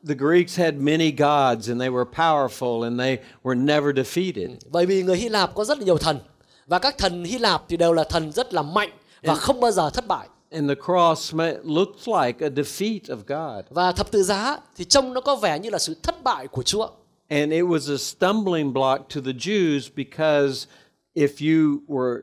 [0.07, 4.49] The Greeks had many gods and they were powerful and they were never defeated.
[4.69, 6.19] Bởi vì người Hy Lạp có rất là nhiều thần
[6.67, 8.89] và các thần Hy Lạp thì đều là thần rất là mạnh
[9.23, 10.27] và không bao giờ thất bại.
[10.51, 13.65] And the cross looked like a defeat of God.
[13.69, 16.63] Và thập tự giá thì trông nó có vẻ như là sự thất bại của
[16.63, 16.87] Chúa.
[17.27, 20.67] And it was a stumbling block to the Jews because
[21.15, 22.21] if you were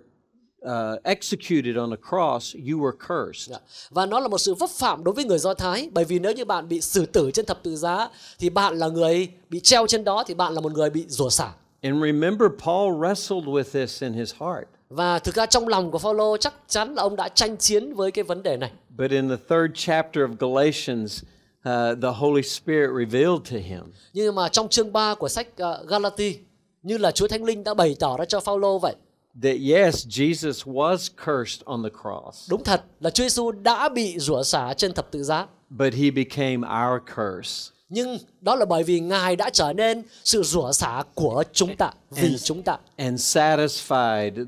[0.66, 3.50] uh, executed on a cross, you were cursed.
[3.50, 3.58] Dạ.
[3.90, 6.32] Và nó là một sự vấp phạm đối với người Do Thái bởi vì nếu
[6.32, 9.86] như bạn bị xử tử trên thập tự giá thì bạn là người bị treo
[9.86, 11.52] trên đó thì bạn là một người bị rủa xả.
[11.82, 14.68] And remember, Paul wrestled with this in his heart.
[14.88, 18.10] Và thực ra trong lòng của Phaolô chắc chắn là ông đã tranh chiến với
[18.10, 18.70] cái vấn đề này.
[18.98, 21.22] But in the third chapter of Galatians,
[21.68, 25.88] uh, the Holy Spirit revealed to him Nhưng mà trong chương 3 của sách uh,
[25.88, 26.38] Galati
[26.82, 28.94] như là Chúa Thánh Linh đã bày tỏ ra cho Phaolô vậy.
[29.42, 34.18] That yes, Jesus was cursed on the cross, Đúng thật là Chúa Giêsu đã bị
[34.18, 35.46] rủa xả trên thập tự giá.
[35.70, 37.70] but he became our curse.
[37.88, 41.90] Nhưng đó là bởi vì Ngài đã trở nên sự rủa xả của chúng ta,
[42.10, 42.78] vì chúng ta.
[42.96, 44.46] and satisfied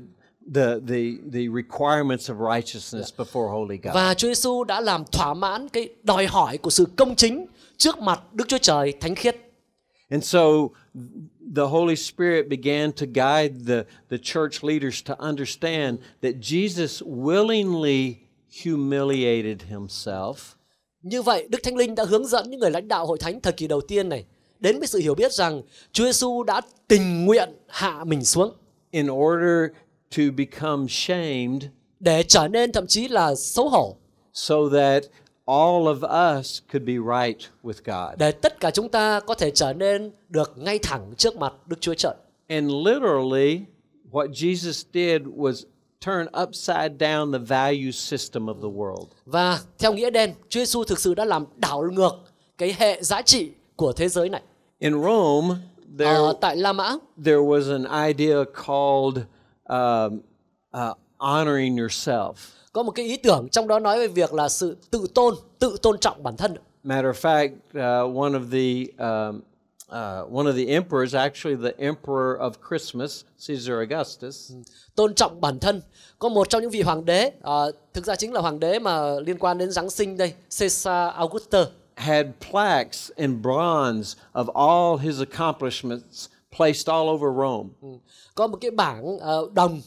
[0.55, 1.01] the, the,
[1.33, 3.93] the requirements of righteousness before holy God.
[3.95, 7.45] Và Chúa Giêsu đã làm thỏa mãn cái đòi hỏi của sự công chính
[7.77, 9.35] trước mặt Đức Chúa Trời thánh khiết.
[10.09, 10.39] And so
[11.55, 18.15] the Holy Spirit began to guide the, the church leaders to understand that Jesus willingly
[18.63, 20.35] humiliated himself.
[21.03, 23.53] Như vậy, Đức Thánh Linh đã hướng dẫn những người lãnh đạo hội thánh thời
[23.53, 24.25] kỳ đầu tiên này
[24.59, 28.53] đến với sự hiểu biết rằng Chúa Giêsu đã tình nguyện hạ mình xuống.
[28.91, 29.71] In order
[30.17, 31.63] to become shamed
[31.99, 33.97] để trở nên thậm chí là xấu hổ.
[34.33, 35.03] so that
[35.45, 36.03] all of
[36.39, 38.19] us could be right with God.
[38.19, 41.81] để tất cả chúng ta có thể trở nên được ngay thẳng trước mặt Đức
[41.81, 42.13] Chúa Trời.
[42.47, 43.61] And literally,
[44.11, 45.63] what Jesus did was
[46.05, 49.05] turn upside down the value system of the world.
[49.25, 52.13] Và theo nghĩa đen, Chúa Giêsu thực sự đã làm đảo ngược
[52.57, 54.41] cái hệ giá trị của thế giới này.
[54.79, 55.55] In Rome,
[55.99, 59.25] there, Ở tại La Mã there was an idea called
[59.69, 60.19] um,
[60.77, 62.33] uh, honoring yourself.
[62.73, 65.77] Có một cái ý tưởng trong đó nói về việc là sự tự tôn, tự
[65.81, 66.55] tôn trọng bản thân.
[66.83, 69.41] Matter of fact, uh, one of the um,
[69.89, 74.51] uh, one of the emperors, actually the emperor of Christmas, Caesar Augustus,
[74.95, 75.81] tôn trọng bản thân
[76.19, 79.19] có một trong những vị hoàng đế ờ, thực ra chính là hoàng đế mà
[79.19, 85.19] liên quan đến giáng sinh đây Caesar Augustus had plaques in bronze of all his
[85.19, 87.97] accomplishments placed all over Rome.
[88.35, 89.81] có một cái bảng ờ, đồng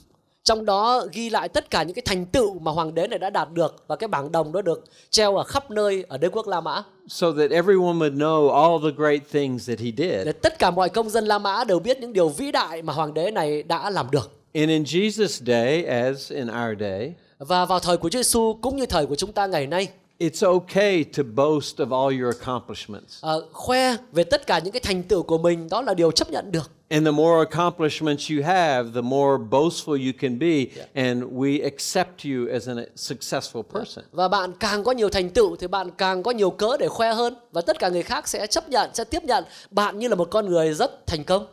[0.47, 3.31] trong đó ghi lại tất cả những cái thành tựu mà hoàng đế này đã
[3.31, 6.49] đạt được và cái bảng đồng đó được treo ở khắp nơi ở đế quốc
[6.49, 10.35] La Mã so that everyone would know all the great things that he để did.
[10.43, 13.15] tất cả mọi công dân La Mã đều biết những điều vĩ đại mà hoàng
[13.15, 17.81] đế này đã làm được And in Jesus' day, as in our day, và vào
[17.81, 21.23] thời của Chúa Giêsu cũng như thời của chúng ta ngày nay it's okay to
[21.35, 23.19] boast of all your accomplishments.
[23.21, 26.31] ờ, khoe về tất cả những cái thành tựu của mình đó là điều chấp
[26.31, 31.25] nhận được And the more accomplishments you have, the more boastful you can be, and
[31.25, 34.05] we accept you as a successful person.
[34.13, 37.15] và bạn càng có nhiều thành tựu thì bạn càng có nhiều cớ để khoe
[37.15, 40.15] hơn và tất cả người khác sẽ chấp nhận sẽ tiếp nhận bạn như là
[40.15, 41.47] một con người rất thành công.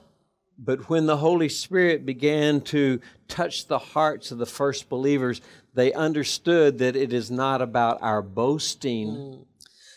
[0.58, 2.80] But when the Holy Spirit began to
[3.28, 5.42] touch the hearts of the first believers,
[5.76, 9.44] they understood that it is not about our boasting, hmm.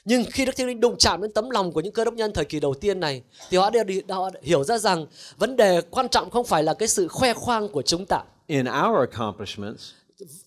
[0.07, 2.33] Nhưng khi Đức Thánh Linh đụng chạm đến tấm lòng của những cơ đốc nhân
[2.35, 6.09] thời kỳ đầu tiên này thì họ đều họ hiểu ra rằng vấn đề quan
[6.09, 8.19] trọng không phải là cái sự khoe khoang của chúng ta.
[8.47, 9.91] In our accomplishments,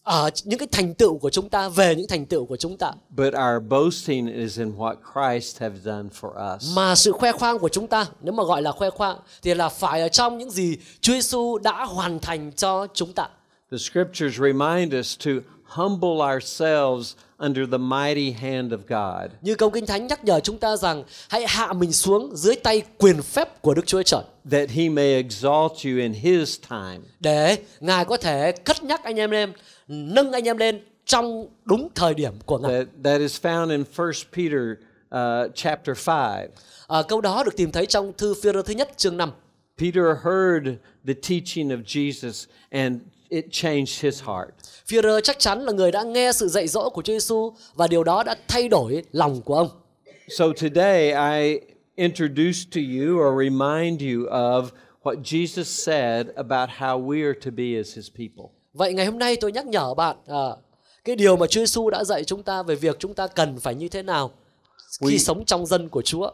[0.03, 2.91] ở những cái thành tựu của chúng ta về những thành tựu của chúng ta.
[3.09, 6.75] but our boasting is in what Christ has done for us.
[6.75, 9.69] mà sự khoe khoang của chúng ta nếu mà gọi là khoe khoang thì là
[9.69, 13.27] phải ở trong những gì Chúa Giêsu đã hoàn thành cho chúng ta.
[13.71, 15.31] The scriptures remind us to
[15.63, 19.31] humble ourselves under the mighty hand of God.
[19.41, 22.81] Như câu Kinh Thánh nhắc nhở chúng ta rằng hãy hạ mình xuống dưới tay
[22.97, 24.21] quyền phép của Đức Chúa Trời
[24.51, 26.99] that he may exalt you in his time.
[27.19, 29.53] để Ngài có thể cất nhắc anh em lên,
[29.87, 32.71] nâng anh em lên trong đúng thời điểm của Ngài.
[32.71, 34.61] That, that is found in 1 Peter
[35.15, 36.47] uh, chapter 5.
[36.87, 39.31] À, câu đó được tìm thấy trong thư Phi-rơ thứ nhất chương 5.
[39.77, 40.67] Peter heard
[41.07, 42.95] the teaching of Jesus and
[43.29, 44.49] it changed his heart.
[44.87, 48.03] Phi-rơ chắc chắn là người đã nghe sự dạy dỗ của Chúa Giêsu và điều
[48.03, 49.69] đó đã thay đổi lòng của ông.
[50.37, 51.11] So today
[51.41, 51.59] I
[51.95, 54.65] introduce to you or remind you of
[55.03, 58.45] what Jesus said about how we are to be as his people.
[58.73, 60.47] Vậy ngày hôm nay tôi nhắc nhở bạn à,
[61.03, 63.75] cái điều mà Chúa Giêsu đã dạy chúng ta về việc chúng ta cần phải
[63.75, 64.31] như thế nào
[65.01, 66.31] khi We- sống trong dân của Chúa.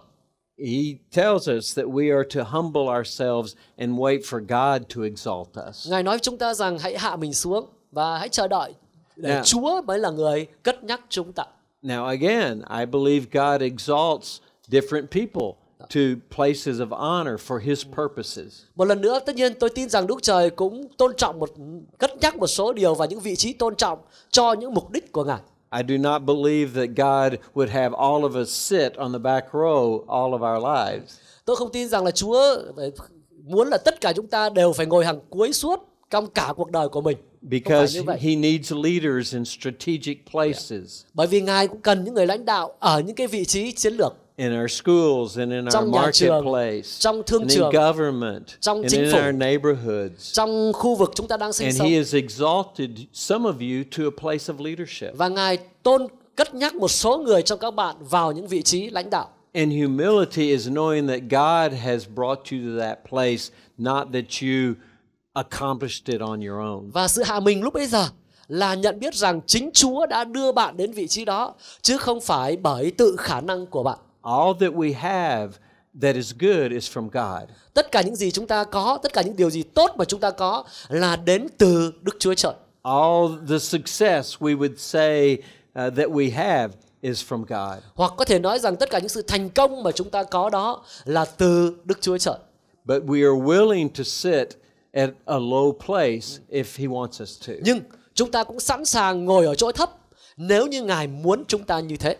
[0.58, 5.50] He tells us that we are to humble ourselves and wait for God to exalt
[5.70, 5.88] us.
[5.90, 8.74] Ngài nói với chúng ta rằng hãy hạ mình xuống và hãy chờ đợi
[9.16, 9.46] để Yeah.
[9.46, 11.44] Chúa mới là người cất nhắc chúng ta.
[11.84, 16.02] Now, again, I believe God exalts different people to
[16.36, 18.62] places of honor for His purposes.
[18.76, 21.50] Một lần nữa, tất nhiên tôi tin rằng Đức Trời cũng tôn trọng một
[21.98, 25.12] cất nhắc một số điều và những vị trí tôn trọng cho những mục đích
[25.12, 25.40] của Ngài.
[25.80, 29.54] I do not believe that God would have all of us sit on the back
[29.54, 31.20] row all of our lives.
[31.46, 32.58] Tôi không tin rằng là Chúa
[33.44, 36.72] muốn là tất cả chúng ta đều phải ngồi hàng cuối suốt trong cả cuộc
[36.72, 37.18] đời của mình.
[37.42, 38.02] Because.
[38.20, 42.74] He needs leaders in strategic places Bởi vì Ngài cũng cần những người lãnh đạo
[42.80, 45.92] ở những cái vị trí chiến lược, in our schools and in our Trong trường,
[46.44, 49.18] marketplace, trong thương and in trường, government, trong and chính in phủ.
[49.18, 50.34] our neighborhoods.
[50.34, 51.88] trong khu vực chúng ta đang sinh And sống.
[51.90, 55.18] He has exalted some of you to a place of leadership.
[55.18, 58.90] Và Ngài tôn cất nhắc một số người trong các bạn vào những vị trí
[58.90, 59.30] lãnh đạo.
[59.54, 63.44] And humility is knowing that God has brought you to that place,
[63.78, 64.74] not that you
[65.34, 66.92] accomplished it on your own.
[66.92, 68.08] Và sự hạ mình lúc bấy giờ
[68.48, 72.22] là nhận biết rằng chính Chúa đã đưa bạn đến vị trí đó chứ không
[72.22, 73.98] phải bởi tự khả năng của bạn.
[74.26, 75.60] All that we have
[76.02, 77.50] that is good is from God.
[77.74, 80.20] Tất cả những gì chúng ta có, tất cả những điều gì tốt mà chúng
[80.20, 82.54] ta có là đến từ Đức Chúa Trời.
[82.82, 87.84] All the success we would say uh, that we have is from God.
[87.96, 90.50] Hoặc có thể nói rằng tất cả những sự thành công mà chúng ta có
[90.50, 92.38] đó là từ Đức Chúa Trời.
[92.86, 94.50] But we are willing to sit
[94.94, 97.54] at a low place if He wants us to.
[97.64, 97.80] Nhưng
[98.14, 99.92] chúng ta cũng sẵn sàng ngồi ở chỗ thấp
[100.38, 102.18] nếu như Ngài muốn chúng ta như thế.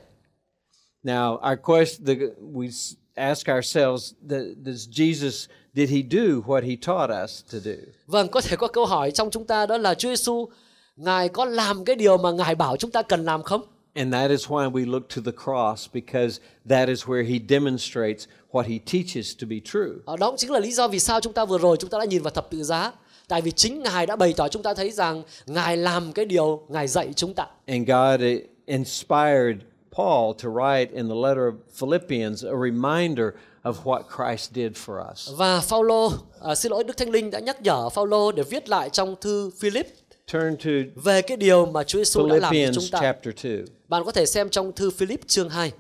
[1.06, 2.72] Now, our question, the, we
[3.16, 4.16] ask ourselves,
[4.64, 7.76] does Jesus, did He do what He taught us to do?
[8.08, 10.48] Vâng, có thể có câu hỏi trong chúng ta đó là Chúa Giêsu
[10.96, 13.62] Ngài có làm cái điều mà Ngài bảo chúng ta cần làm không?
[13.94, 16.40] And that is why we look to the cross, because
[16.70, 19.92] that is where He demonstrates what He teaches to be true.
[20.06, 22.06] Ờ, Đó chính là lý do vì sao chúng ta vừa rồi chúng ta đã
[22.06, 22.92] nhìn vào thập tự giá.
[23.28, 26.66] Tại vì chính Ngài đã bày tỏ chúng ta thấy rằng Ngài làm cái điều
[26.70, 27.48] Ngài dạy chúng ta.
[27.68, 29.58] And God uh, inspired
[29.96, 35.12] Paul to write in the letter of Philippians a reminder of what Christ did for
[35.12, 35.30] us.
[35.38, 38.90] Và Phaolô, à, xin lỗi Đức Thánh Linh đã nhắc nhở Phaolô để viết lại
[38.90, 39.88] trong thư Philip
[40.34, 43.00] Turn to về cái điều mà Chúa Giêsu đã làm cho Philippians chúng ta.
[43.02, 45.72] chapter 2, Bạn có thể xem trong thư Philip chương 2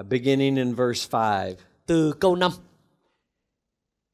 [0.00, 1.54] uh, beginning in verse 5.
[1.86, 2.52] từ câu 5.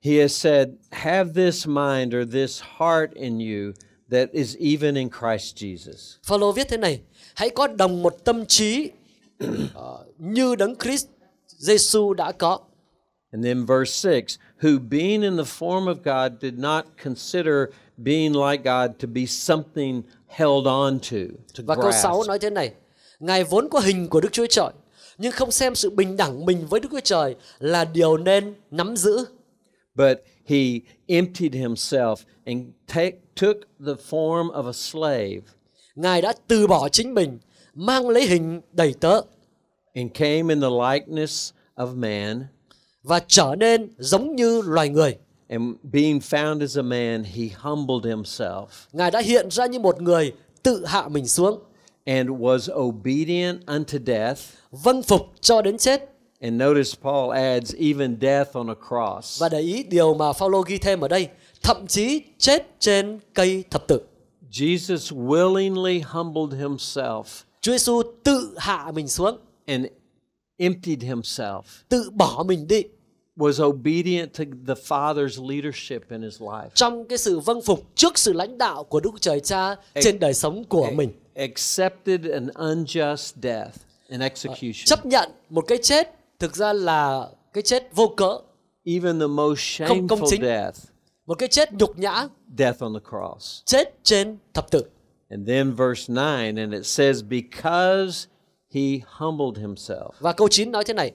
[0.05, 3.73] He has said, Have this mind or this heart in you
[4.11, 6.17] that is even in Christ Jesus.
[6.23, 7.01] Phaolô viết thế này:
[7.35, 8.91] Hãy có đồng một tâm trí
[9.75, 11.07] ờ, như đấng Christ
[11.47, 12.59] Giêsu đã có.
[13.33, 17.57] And then verse 6 Who being in the form of God did not consider
[17.97, 21.17] being like God to be something held on to,
[21.59, 22.29] to Và câu 6 grasp.
[22.29, 22.75] nói thế này:
[23.21, 24.71] Ngài vốn có hình của Đức Chúa Trời,
[25.19, 28.97] nhưng không xem sự bình đẳng mình với Đức Chúa Trời là điều nên nắm
[28.97, 29.25] giữ,
[29.95, 30.59] But he
[31.07, 35.41] emptied himself and take, took the form of a slave
[35.95, 37.39] Ngài đã từ bỏ chính mình,
[37.77, 39.21] mang lấy hình đầy tớ
[39.95, 42.47] and came in the likeness of man.
[43.03, 45.17] và trở nên giống như loài người.
[45.49, 45.63] And
[45.93, 50.33] being found as a man, he humbled himself Ngài đã hiện ra như một người
[50.63, 51.61] tự hạ mình xuống,
[52.05, 54.41] and was obedient unto death.
[54.71, 56.13] vâng phục cho đến chết.
[56.41, 59.41] And notice Paul adds even death on a cross.
[59.41, 61.29] Và để ý điều mà Phaolô ghi thêm ở đây,
[61.63, 64.01] thậm chí chết trên cây thập tự.
[64.53, 67.25] Jesus willingly humbled himself
[67.67, 69.87] Chúa Giêsu tự hạ mình xuống, and
[70.57, 72.83] emptied himself, tự bỏ mình đi
[73.37, 78.19] was obedient to the Father's leadership in his life, trong cái sự vâng phục trước
[78.19, 81.11] sự lãnh đạo của Đức Trời Cha trên đời sống của mình.
[81.35, 83.77] accepted an unjust death
[84.09, 84.85] and execution.
[84.85, 88.39] Chấp nhận một cái chết thực ra là cái chết vô cớ,
[88.85, 90.79] Even the most shameful death,
[91.27, 93.63] một cái chết nhục nhã, death on the cross.
[93.65, 94.83] chết trên thập tự.
[95.31, 98.27] And then verse 9, and it says, Because
[98.75, 101.13] he humbled himself, Và câu 9 nói thế này,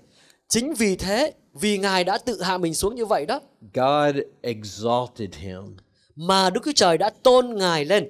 [0.49, 3.41] chính vì thế, vì Ngài đã tự hạ mình xuống như vậy đó,
[3.73, 5.77] God exalted him.
[6.15, 8.03] mà Đức Chúa Trời đã tôn Ngài lên.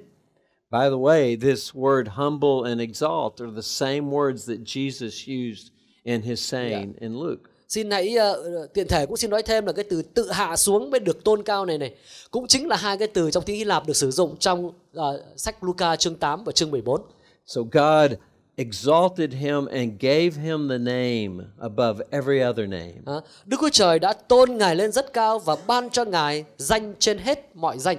[0.70, 5.68] By the way, this word humble and exalt are the same words that Jesus used
[6.04, 7.50] in his saying in Luke.
[7.72, 8.16] Xin hãy
[8.62, 11.24] uh, tiện thể cũng xin nói thêm là cái từ tự hạ xuống mới được
[11.24, 11.94] tôn cao này này
[12.30, 15.02] cũng chính là hai cái từ trong tiếng Hy Lạp được sử dụng trong uh,
[15.36, 17.00] sách Luca chương 8 và chương 14.
[17.46, 18.12] So God
[18.56, 22.94] exalted him and gave him the name above every other name.
[23.06, 26.94] À, Đức Chúa Trời đã tôn ngài lên rất cao và ban cho ngài danh
[26.98, 27.96] trên hết mọi danh.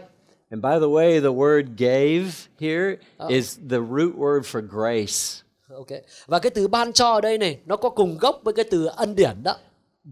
[0.50, 2.98] And by the way, the word gave here
[3.30, 5.44] is the root word for grace.
[5.70, 5.88] Ok.
[6.26, 8.86] Và cái từ ban cho ở đây này nó có cùng gốc với cái từ
[8.86, 9.56] ân điển đó.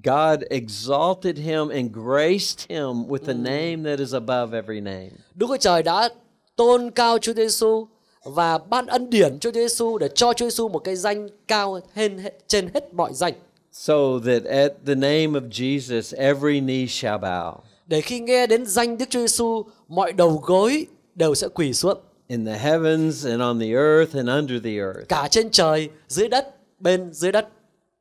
[0.04, 5.10] God exalted him and graced him with a name that is above every name.
[5.36, 6.10] Đức Chúa Trời đã
[6.56, 7.88] tôn cao Chúa Giêsu
[8.24, 11.80] và ban ân điển cho Chúa Giêsu để cho Chúa Giêsu một cái danh cao
[11.94, 13.34] hơn trên hết mọi danh.
[13.72, 13.94] So
[14.26, 17.54] that at the name of Jesus, every knee shall bow
[17.88, 20.86] Để khi nghe đến danh Đức Chúa Giêsu, mọi đầu gối
[21.16, 21.98] đều sẽ quỳ xuống,
[22.32, 25.08] in the heavens and on the earth and under the earth.
[25.10, 26.48] cả trên trời, dưới đất,
[26.80, 27.48] bên dưới đất.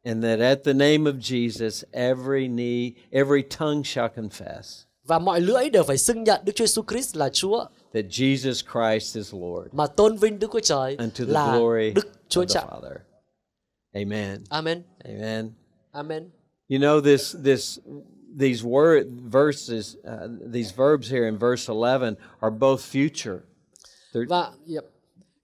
[0.05, 5.41] And that at the name of Jesus, every knee, every tongue shall confess Và mọi
[5.41, 7.65] lưỡi đều phải xưng nhận Đức Chúa Giêsu Christ là Chúa,
[7.95, 11.93] that Jesus Christ is Lord mà tôn vinh Đức Chúa Trời unto the là glory
[11.95, 12.67] Đức Chúa of the Cha.
[12.67, 12.97] Father.
[13.95, 14.45] Amen.
[14.51, 14.83] Amen.
[15.05, 15.53] Amen.
[15.93, 16.31] Amen.
[16.69, 17.79] You know this this
[18.39, 23.43] these word verses uh, these verbs here in verse 11 are both future.
[24.13, 24.85] Và yep.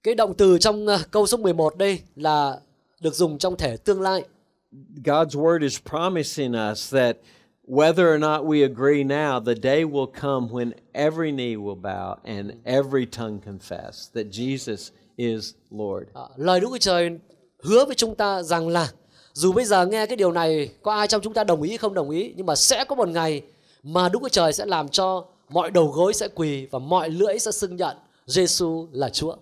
[0.02, 2.60] cái động từ trong uh, câu số 11 đây là
[3.00, 4.24] được dùng trong thể tương lai.
[5.04, 7.16] God's word is promising us that
[7.66, 12.16] whether or not we agree now, the day will come when every knee will bow
[12.24, 16.06] and every tongue confess that Jesus is Lord.
[16.14, 17.10] À, lời Đức Chúa Trời
[17.62, 18.88] hứa với chúng ta rằng là
[19.32, 21.94] dù bây giờ nghe cái điều này có ai trong chúng ta đồng ý không
[21.94, 23.42] đồng ý nhưng mà sẽ có một ngày
[23.82, 27.38] mà Đức Chúa Trời sẽ làm cho mọi đầu gối sẽ quỳ và mọi lưỡi
[27.38, 29.36] sẽ xưng nhận Giêsu là Chúa.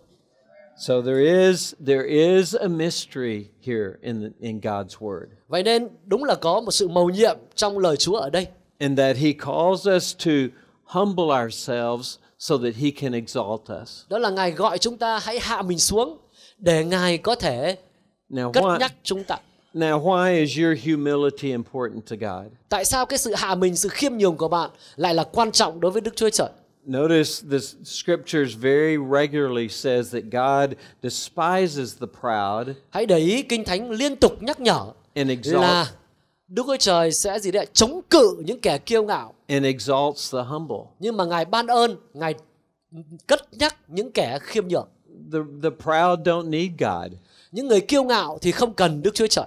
[0.77, 5.27] So there is there is a mystery here in the, in God's word.
[5.49, 8.47] Vậy nên đúng là có một sự mầu nhiệm trong lời Chúa ở đây.
[8.79, 10.31] And that he calls us to
[10.85, 14.05] humble ourselves so that he can exalt us.
[14.09, 16.19] Đó là Ngài gọi chúng ta hãy hạ mình xuống
[16.59, 17.77] để Ngài có thể
[18.31, 19.39] Now cất why nhắc chúng ta.
[19.75, 22.53] now why is your humility important to God?
[22.69, 25.81] Tại sao cái sự hạ mình, sự khiêm nhường của bạn lại là quan trọng
[25.81, 26.49] đối với Đức Chúa Trời?
[26.87, 33.65] Notice the scriptures very regularly says that God despises the proud Hãy để ý Kinh
[33.65, 35.91] Thánh liên tục nhắc nhở and là exalts
[36.49, 40.43] Đức Chúa Trời sẽ gì đấy chống cự những kẻ kiêu ngạo and exalts the
[40.43, 40.85] humble.
[40.99, 42.35] nhưng mà Ngài ban ơn, Ngài
[43.27, 44.89] cất nhắc những kẻ khiêm nhường.
[45.33, 47.13] The the proud don't need God.
[47.53, 49.45] Những người kiêu ngạo thì không cần Đức Chúa Trời.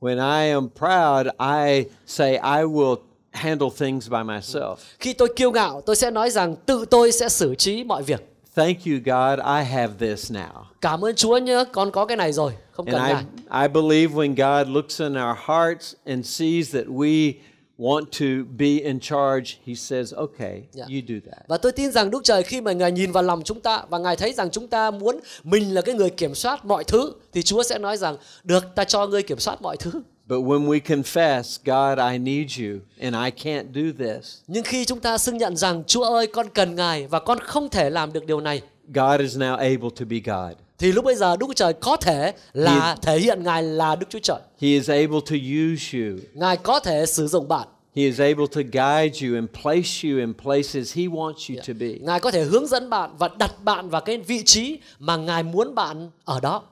[0.00, 2.96] When I am proud, I say I will
[3.32, 4.76] handle things by myself.
[4.98, 8.28] Khi tôi kiêu ngạo, tôi sẽ nói rằng tự tôi sẽ xử trí mọi việc.
[8.54, 10.64] Thank you God, I have this now.
[10.80, 13.26] Cảm ơn Chúa nhé, con có cái này rồi, không cần And.
[13.36, 17.32] I, I believe when God looks in our hearts and sees that we
[17.78, 18.26] want to
[18.58, 20.88] be in charge, He says, okay, Yeah.
[20.90, 21.48] you do that.
[21.48, 23.98] Và tôi tin rằng Đức Trời khi mà Ngài nhìn vào lòng chúng ta và
[23.98, 27.42] Ngài thấy rằng chúng ta muốn mình là cái người kiểm soát mọi thứ thì
[27.42, 29.90] Chúa sẽ nói rằng được ta cho ngươi kiểm soát mọi thứ.
[30.32, 34.84] But when we confess, God, I need you and I can't do this, Nhưng khi
[34.84, 38.12] chúng ta xưng nhận rằng Chúa ơi con cần Ngài và con không thể làm
[38.12, 38.62] được điều này
[38.94, 40.56] God is now able to be God.
[40.78, 44.06] thì lúc bây giờ Đức Chúa Trời có thể là thể hiện Ngài là Đức
[44.10, 44.40] Chúa Trời.
[44.60, 46.18] He is able to use you.
[46.34, 47.68] Ngài có thể sử dụng bạn.
[47.96, 51.74] He is able to guide you and place you in places He wants you to
[51.80, 51.88] be.
[52.00, 55.42] Ngài có thể hướng dẫn bạn và đặt bạn vào cái vị trí mà Ngài
[55.42, 56.62] muốn bạn ở đó.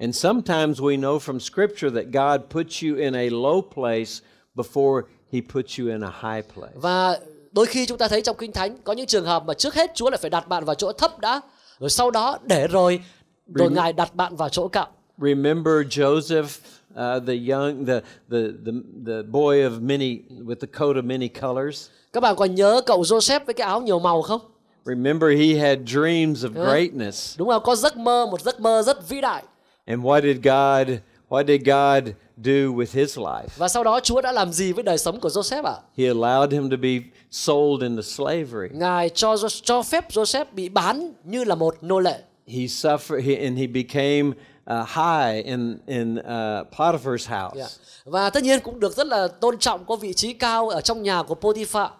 [0.00, 4.22] And sometimes we know from Scripture that God puts you in a low place
[4.54, 6.72] before He puts you in a high place.
[6.74, 7.18] Và
[7.52, 9.90] đôi khi chúng ta thấy trong Kinh Thánh có những trường hợp mà trước hết
[9.94, 11.40] Chúa lại phải đặt bạn vào chỗ thấp đã,
[11.78, 13.00] rồi sau đó để rồi
[13.54, 14.88] rồi Ngài đặt bạn vào chỗ cao.
[15.18, 18.72] Remember Joseph, uh, the young, the, the the
[19.06, 21.88] the boy of many with the coat of many colors.
[22.12, 24.40] Các bạn còn nhớ cậu Joseph với cái áo nhiều màu không?
[24.84, 27.38] Remember he had dreams of greatness.
[27.38, 27.62] Đúng không?
[27.62, 29.42] Có giấc mơ, một giấc mơ rất vĩ đại.
[29.90, 33.48] And what did God what did God do with his life?
[33.56, 35.76] Và sau đó Chúa đã làm gì với đời sống của Joseph ạ?
[35.96, 37.00] He allowed him to be
[37.30, 38.68] sold into slavery.
[38.72, 42.20] Ngài cho cho phép Joseph bị bán như là một nô lệ.
[42.46, 46.24] He suffered he, and he became uh, high in in uh,
[46.76, 47.56] Potiphar's house.
[47.56, 47.70] Yeah.
[48.04, 51.02] Và tất nhiên cũng được rất là tôn trọng, có vị trí cao ở trong
[51.02, 51.90] nhà của Potiphar.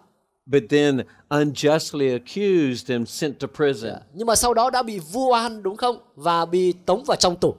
[0.47, 3.93] But then unjustly accused and sent to prison.
[4.15, 5.99] Nhưng mà sau đó đã bị vu oan đúng không?
[6.17, 7.55] Và bị tống vào trong tù.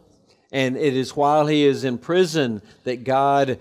[0.51, 3.57] And it is while he is in prison that God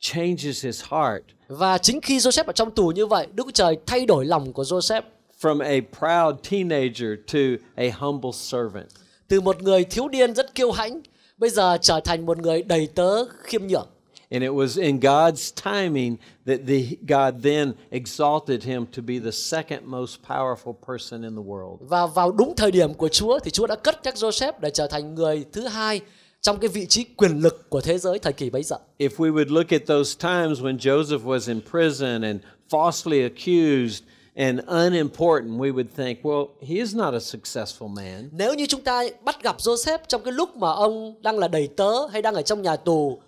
[0.00, 3.76] changes his heart Và chính khi Joseph ở trong tù như vậy, Đức Chúa Trời
[3.86, 5.02] thay đổi lòng của Joseph.
[5.40, 7.38] from a proud teenager to
[7.76, 8.86] a humble servant.
[9.28, 11.00] Từ một người thiếu niên rất kiêu hãnh,
[11.38, 13.86] bây giờ trở thành một người đầy tớ khiêm nhường.
[14.30, 16.16] And it was in God's timing
[16.46, 21.42] that the, God then exalted him to be the second most powerful person in the
[21.42, 21.76] world.
[21.80, 24.86] Và vào đúng thời điểm của Chúa thì Chúa đã cất nhắc Joseph để trở
[24.86, 26.00] thành người thứ hai
[26.42, 28.76] trong cái vị trí quyền lực của thế giới thời kỳ bấy giờ.
[28.98, 34.04] If we would look at those times when Joseph was in prison and falsely accused
[34.36, 38.28] and unimportant, we would think, well, he is not a successful man.
[38.32, 41.68] Nếu như chúng ta bắt gặp Joseph trong cái lúc mà ông đang là đầy
[41.76, 43.20] tớ hay đang ở trong nhà tù,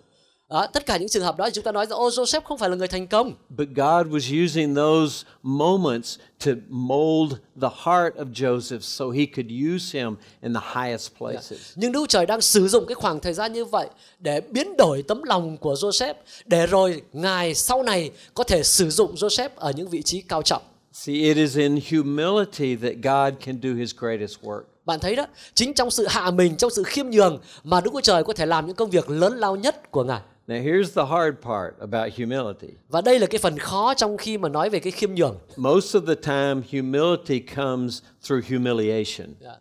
[0.53, 2.57] đó, tất cả những trường hợp đó thì chúng ta nói rằng ô Joseph không
[2.57, 3.33] phải là người thành công.
[3.49, 9.51] But God was using those moments to mold the heart of Joseph so he could
[9.75, 11.59] use him in the highest places.
[11.75, 13.87] Nhưng Đức Trời đang sử dụng cái khoảng thời gian như vậy
[14.19, 16.13] để biến đổi tấm lòng của Joseph
[16.45, 20.41] để rồi Ngài sau này có thể sử dụng Joseph ở những vị trí cao
[20.41, 20.61] trọng.
[20.93, 24.61] See, it is in humility that God can do his greatest work.
[24.85, 28.01] Bạn thấy đó, chính trong sự hạ mình, trong sự khiêm nhường mà Đức Chúa
[28.01, 30.19] Trời có thể làm những công việc lớn lao nhất của Ngài.
[30.47, 32.73] Now, here's the hard part about humility.
[32.89, 35.37] Và đây là cái phần khó trong khi mà nói về cái khiêm nhường.
[35.57, 39.27] Most of the time, humility comes through humiliation.
[39.41, 39.55] Dạ.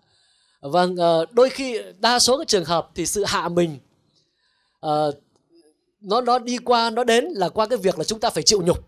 [0.61, 0.97] Vâng,
[1.33, 3.79] đôi khi đa số các trường hợp thì sự hạ mình
[4.81, 5.13] ờ,
[6.01, 8.63] nó nó đi qua nó đến là qua cái việc là chúng ta phải chịu
[8.63, 8.79] nhục.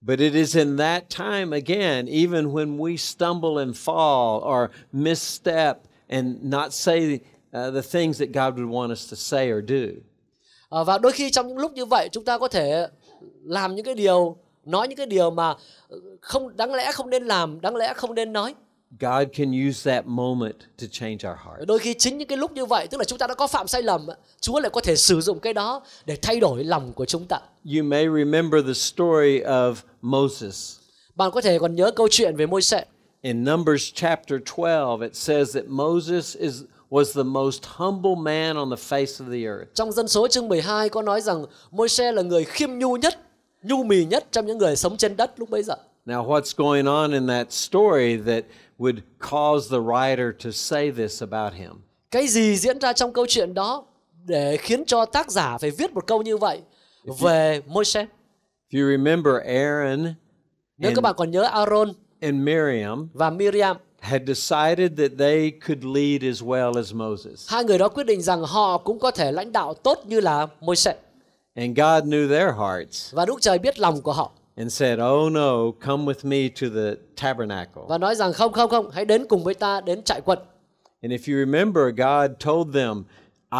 [0.00, 5.76] But it is in that time, again, even when we stumble and fall or misstep
[6.08, 7.20] and not say
[7.52, 10.00] uh, the things that God would want us to say or do.
[10.68, 12.88] Ờ, và đôi khi trong những lúc như vậy chúng ta có thể
[13.44, 15.54] làm những cái điều nói những cái điều mà
[16.20, 18.54] không đáng lẽ không nên làm, đáng lẽ không nên nói.
[19.00, 21.68] God can use that moment to change our heart.
[21.68, 23.66] Đôi khi chính những cái lúc như vậy tức là chúng ta đã có phạm
[23.66, 24.06] sai lầm,
[24.40, 27.38] Chúa lại có thể sử dụng cái đó để thay đổi lòng của chúng ta.
[27.76, 30.76] You may remember the story of Moses.
[31.14, 32.84] Bạn có thể còn nhớ câu chuyện về Môi-se.
[33.22, 38.70] In Numbers chapter 12, it says that Moses is was the most humble man on
[38.70, 39.74] the face of the earth.
[39.74, 43.18] Trong dân số chương 12 có nói rằng Môi-se là người khiêm nhu nhất,
[43.62, 45.74] nhu mì nhất trong những người sống trên đất lúc bấy giờ.
[46.06, 48.44] Now, what's going on in that story that
[48.78, 51.72] would cause the writer to say this about him?
[52.10, 53.84] Cái gì diễn ra trong câu chuyện đó
[54.24, 56.60] để khiến cho tác giả phải viết một câu như vậy
[57.20, 58.06] về Môi-se?
[58.70, 60.14] If you remember, Aaron
[60.78, 65.84] Nếu các bạn còn nhớ Aaron and Miriam và Miriam, had decided that they could
[65.84, 67.50] lead as well as Moses.
[67.50, 70.46] hai người đó quyết định rằng họ cũng có thể lãnh đạo tốt như là
[70.60, 70.94] Môi-se.
[71.54, 75.32] And God knew their hearts Và Đức Trời biết lòng của họ and said, Oh
[75.32, 75.52] no,
[75.86, 77.82] come with me to the tabernacle.
[77.88, 80.38] và nói rằng không không không, hãy đến cùng với ta đến trại quân.
[81.02, 83.04] And if you remember, God told them,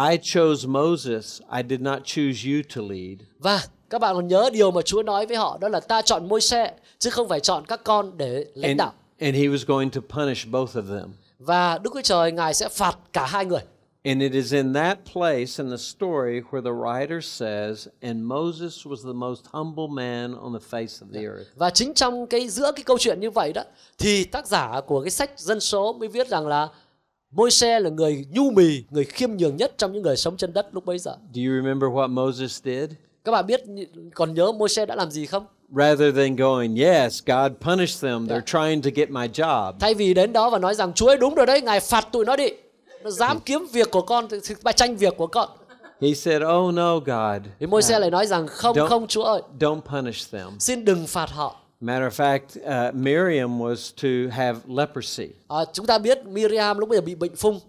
[0.09, 3.17] I chose Moses, I did not choose you to lead.
[3.39, 6.27] Và các bạn còn nhớ điều mà Chúa nói với họ đó là ta chọn
[6.29, 8.87] Môi-se chứ không phải chọn các con để lãnh đạo.
[8.87, 11.13] and he was going to punish both of them.
[11.39, 13.61] Và Đức Chúa Trời Ngài sẽ phạt cả hai người.
[14.03, 18.85] And it is in that place in the story where the writer says, and Moses
[18.85, 21.47] was the most humble man on the face of the earth.
[21.55, 23.63] Và chính trong cái giữa cái câu chuyện như vậy đó
[23.97, 26.67] thì tác giả của cái sách dân số mới viết rằng là
[27.31, 30.67] Môi-se là người nhu mì, người khiêm nhường nhất trong những người sống trên đất
[30.71, 31.11] lúc bấy giờ.
[31.33, 32.89] Do you remember what Moses did?
[33.25, 33.63] Các bạn biết
[34.15, 35.45] còn nhớ Môi-se đã làm gì không?
[35.75, 39.73] Rather than going, Yes, God punished them, they're trying to get my job.
[39.79, 42.25] Thay vì đến đó và nói rằng Chúa ơi đúng rồi đấy, Ngài phạt tụi
[42.25, 42.47] nó đi.
[43.03, 44.27] Nó dám kiếm việc của con
[44.63, 45.49] bà tranh việc của con.
[46.01, 47.41] He said, Oh no, God.
[47.59, 50.49] Thì Môi-se lại nói rằng không Don't- không Chúa ơi, Don't punish them.
[50.59, 51.55] xin đừng phạt họ.
[51.81, 55.27] Matter of fact, uh, Miriam was to have leprosy.
[55.47, 57.59] À, chúng ta biết Miriam lúc bây giờ bị bệnh phung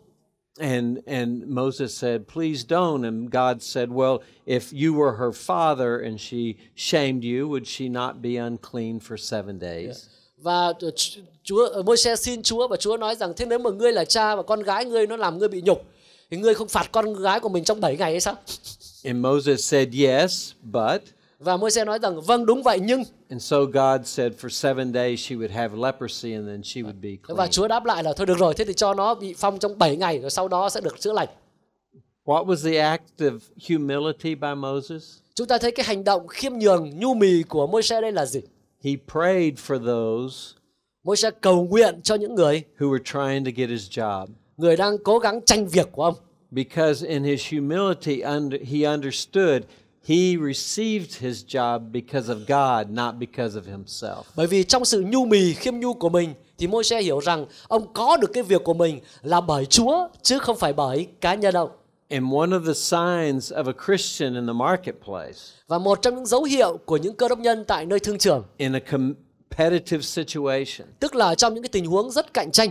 [0.61, 3.05] And, and Moses said, Please don't.
[3.07, 7.89] And God said, Well, if you were her father and she shamed you, would she
[7.89, 10.09] not be unclean for seven days?
[10.43, 10.73] và
[11.45, 14.43] Chúa Môi-se xin Chúa và Chúa nói rằng thế nếu mà ngươi là cha và
[14.43, 15.85] con gái ngươi nó làm ngươi bị nhục
[16.31, 18.35] thì ngươi không phạt con gái của mình trong 7 ngày hay sao?
[19.05, 21.03] And Moses said, Yes, but.
[21.41, 25.21] Và Môi-se nói rằng vâng đúng vậy nhưng And so God said, For seven days
[25.21, 27.51] she would have leprosy and then she would be và clean.
[27.51, 29.97] Chúa đáp lại là thôi được rồi thế thì cho nó bị phong trong 7
[29.97, 31.29] ngày rồi sau đó sẽ được chữa lành.
[32.25, 33.39] What was the act of
[33.69, 35.19] humility by Moses?
[35.35, 38.41] Chúng ta thấy cái hành động khiêm nhường nhu mì của Môi-se đây là gì?
[38.85, 40.37] He prayed for those
[41.05, 44.27] Môi-se cầu nguyện cho những người who were trying to get his job.
[44.57, 46.15] người đang cố gắng tranh việc của ông.
[46.51, 49.63] Because in his humility, under, he understood
[50.09, 54.23] he received his job because of God, not because of himself.
[54.37, 57.93] Bởi vì trong sự nhu mì khiêm nhu của mình thì Môi-se hiểu rằng ông
[57.93, 61.55] có được cái việc của mình là bởi Chúa chứ không phải bởi cá nhân
[61.55, 61.71] ông.
[62.09, 65.39] And one of the signs of a Christian in the marketplace,
[65.69, 68.45] Và một trong những dấu hiệu của những cơ đốc nhân tại nơi thương trường
[68.57, 69.15] in a com-
[69.51, 72.71] competitive situation tức là trong những cái tình huống rất cạnh tranh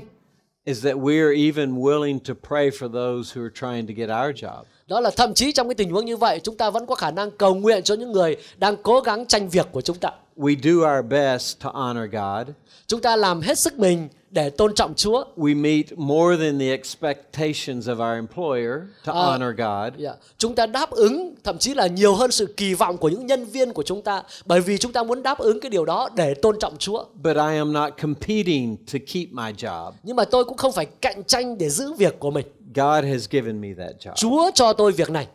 [0.65, 4.09] is that we are even willing to pray for those who are trying to get
[4.09, 4.63] our job.
[4.89, 7.11] Đó là thậm chí trong cái tình huống như vậy chúng ta vẫn có khả
[7.11, 10.55] năng cầu nguyện cho những người đang cố gắng tranh việc của chúng ta We
[10.63, 12.55] do our best to honor God.
[12.87, 16.69] chúng ta làm hết sức mình để tôn trọng Chúa We meet more than the
[16.71, 18.73] expectations of our employer
[19.05, 20.03] to Uh, honor God.
[20.03, 20.15] Yeah.
[20.37, 23.45] Chúng ta đáp ứng thậm chí là nhiều hơn sự kỳ vọng của những nhân
[23.45, 26.33] viên của chúng ta bởi vì chúng ta muốn đáp ứng cái điều đó để
[26.33, 27.03] tôn trọng Chúa.
[27.23, 29.91] But I am not competing to keep my job.
[30.03, 32.45] Nhưng mà tôi cũng không phải cạnh tranh để giữ việc của mình.
[32.76, 34.13] God has given me that job.
[34.15, 35.28] Chúa cho tôi việc này.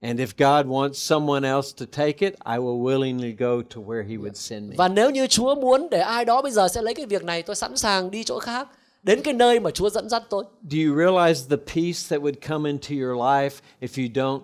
[0.00, 4.02] And if God wants someone else to take it, I will willingly go to where
[4.02, 4.76] He would send me.
[4.76, 7.42] Và nếu như Chúa muốn để ai đó bây giờ sẽ lấy cái việc này,
[7.42, 8.68] tôi sẵn sàng đi chỗ khác,
[9.02, 10.44] đến cái nơi mà Chúa dẫn dắt tôi.
[10.70, 13.50] Do you realize the peace that would come into your life
[13.80, 14.42] if you don't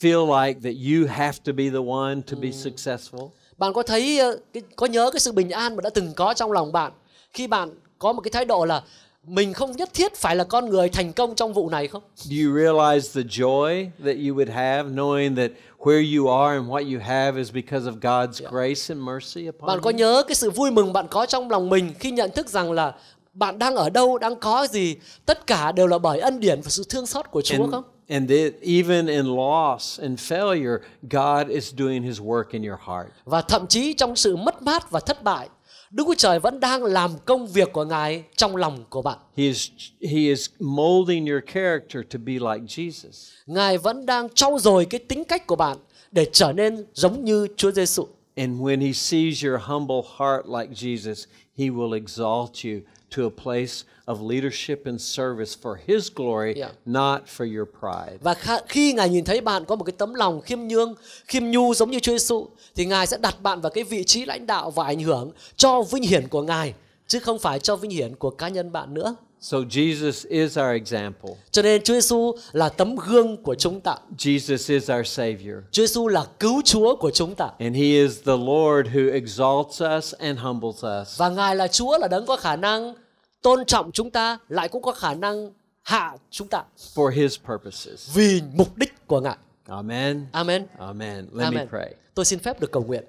[0.00, 3.20] feel like that you have to be the one to be successful?
[3.58, 6.34] Bạn có thấy ờ, cái, có nhớ cái sự bình an mà đã từng có
[6.34, 6.92] trong lòng bạn
[7.32, 8.82] khi bạn có một cái thái độ là
[9.26, 12.02] mình không nhất thiết phải là con người thành công trong vụ này không?
[12.16, 16.68] Do you realize the joy that you would have knowing that where you are and
[16.70, 19.96] what you have is because of God's grace and mercy upon Bạn có you?
[19.98, 22.94] nhớ cái sự vui mừng bạn có trong lòng mình khi nhận thức rằng là
[23.34, 24.96] bạn đang ở đâu, đang có gì,
[25.26, 27.84] tất cả đều là bởi ân điển và sự thương xót của Chúa And, không?
[28.08, 33.06] and that even in loss and failure, God is doing His work in your heart.
[33.24, 35.48] Và thậm chí trong sự mất mát và thất bại,
[35.92, 39.18] Đức Chúa Trời vẫn đang làm công việc của Ngài trong lòng của bạn.
[39.36, 39.68] He is,
[40.00, 43.32] he is molding your character to be like Jesus.
[43.46, 45.78] Ngài vẫn đang trau dồi cái tính cách của bạn
[46.12, 48.06] để trở nên giống như Chúa Giêsu.
[48.36, 51.24] And when He sees your humble heart like Jesus,
[51.58, 52.80] He will exalt you
[53.16, 56.72] to a place of leadership and service for His glory, Yeah.
[56.86, 58.18] not for your pride.
[58.20, 58.34] Và
[58.68, 60.94] khi Ngài nhìn thấy bạn có một cái tấm lòng khiêm nhương,
[61.26, 64.24] khiêm nhu giống như Chúa Giêsu thì Ngài sẽ đặt bạn vào cái vị trí
[64.24, 66.74] lãnh đạo và ảnh hưởng cho vinh hiển của Ngài
[67.06, 69.14] chứ không phải cho vinh hiển của cá nhân bạn nữa.
[69.40, 71.30] So Jesus is our example.
[71.50, 73.96] Cho nên Chúa Giêsu là tấm gương của chúng ta.
[74.18, 75.56] Jesus is our Savior.
[75.70, 77.50] Chúa Giêsu là cứu Chúa của chúng ta.
[77.58, 81.18] And He is the Lord who exalts us and humbles us.
[81.18, 82.94] Và Ngài là Chúa là đấng có khả năng
[83.42, 85.50] tôn trọng chúng ta lại cũng có khả năng
[85.82, 86.64] hạ chúng ta
[86.94, 88.14] for His purposes.
[88.14, 89.36] vì mục đích của Ngài.
[89.66, 90.26] Amen.
[90.32, 90.66] Amen.
[90.78, 91.16] Amen.
[91.16, 91.68] Let me Amen.
[91.68, 91.94] pray.
[92.14, 93.04] Tôi xin phép được cầu nguyện.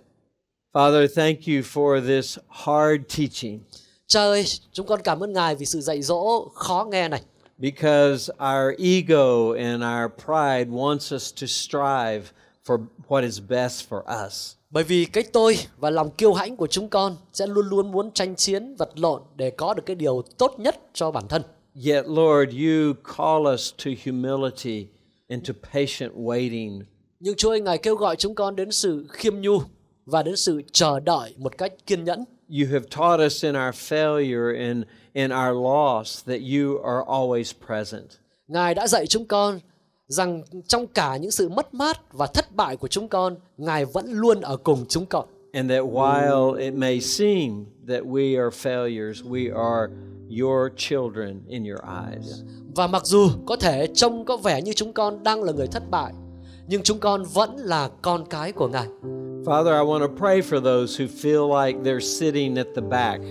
[0.74, 3.60] Father, thank you for this hard teaching
[4.08, 7.22] Cha ơi, chúng con cảm ơn Ngài vì sự dạy dỗ khó nghe này.
[7.58, 12.24] because our ego and our pride wants us to strive
[12.68, 14.56] for what is best for us.
[14.74, 18.11] Bởi vì cái tôi và lòng kiêu hãnh của chúng con sẽ luôn luôn muốn
[18.11, 21.41] tranh chiến, vật lộn để có được cái điều tốt nhất cho bản thân.
[21.86, 24.88] Yet, Lord, you call us to humility
[25.30, 26.82] and to patient waiting.
[27.19, 29.61] Nhưng Chúa ơi, Ngài kêu gọi chúng con đến sự khiêm nhu
[30.05, 32.24] và đến sự chờ đợi một cách kiên nhẫn.
[32.49, 37.53] You have taught us in our failure and in our loss that you are always
[37.67, 38.09] present.
[38.47, 39.59] Ngài đã dạy chúng con
[40.14, 44.11] rằng trong cả những sự mất mát và thất bại của chúng con, Ngài vẫn
[44.11, 45.26] luôn ở cùng chúng con.
[45.53, 49.93] And that while it may seem that we are failures, we are
[50.41, 52.41] your children in your eyes.
[52.76, 55.84] Và mặc dù có thể trông có vẻ như chúng con đang là người thất
[55.91, 56.14] bại,
[56.68, 58.88] nhưng chúng con vẫn là con cái của Ngài.
[59.45, 63.22] Father, I want to pray for those who feel like they're sitting at the back.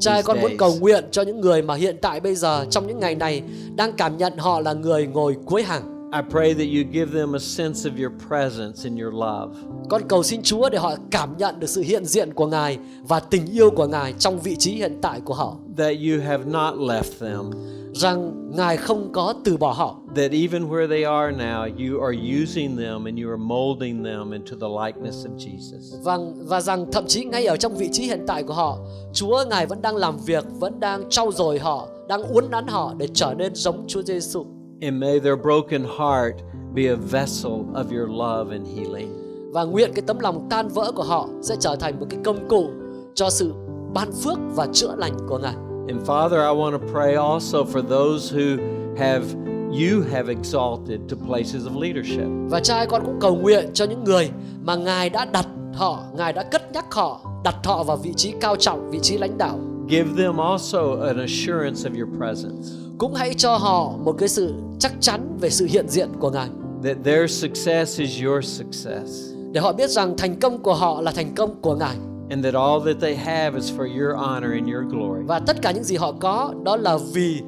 [0.00, 2.98] Cha con muốn cầu nguyện cho những người mà hiện tại bây giờ trong những
[2.98, 3.42] ngày này
[3.76, 5.99] đang cảm nhận họ là người ngồi cuối hàng.
[6.12, 9.54] I pray that you give them a sense of your presence and your love.
[9.88, 13.20] Con cầu xin Chúa để họ cảm nhận được sự hiện diện của Ngài và
[13.20, 15.56] tình yêu của Ngài trong vị trí hiện tại của họ.
[15.76, 17.50] That you have not left them.
[17.94, 19.96] Rằng Ngài không có từ bỏ họ.
[20.16, 24.30] That even where they are now, you are using them and you are molding them
[24.30, 26.02] into the likeness of Jesus.
[26.02, 28.78] Và, và rằng thậm chí ngay ở trong vị trí hiện tại của họ,
[29.12, 32.94] Chúa Ngài vẫn đang làm việc, vẫn đang trau dồi họ, đang uốn nắn họ
[32.98, 34.46] để trở nên giống Chúa Giêsu.
[34.82, 36.34] And may their broken heart
[36.74, 39.08] be a vessel of your love and healing.
[39.52, 42.48] Và nguyện cái tấm lòng tan vỡ của họ sẽ trở thành một cái công
[42.48, 42.70] cụ
[43.14, 43.52] cho sự
[43.94, 45.54] ban phước và chữa lành của Ngài.
[45.88, 48.56] And Father, I want to pray also for those who
[48.98, 49.24] have
[49.70, 52.26] you have exalted to places of leadership.
[52.50, 54.30] Và cha ơi, con cũng cầu nguyện cho những người
[54.62, 58.32] mà Ngài đã đặt họ, Ngài đã cất nhắc họ, đặt họ vào vị trí
[58.40, 59.58] cao trọng, vị trí lãnh đạo.
[59.88, 62.89] Give them also an assurance of your presence.
[63.00, 66.48] Cũng hãy cho họ một cái sự chắc chắn về sự hiện diện của Ngài.
[66.84, 69.34] That their success is your success.
[69.52, 71.96] Để họ biết rằng thành công của họ là thành công của Ngài.
[72.30, 75.22] And that all that they have is for your honor and your glory.
[75.26, 77.40] Và tất cả những gì họ có đó là vì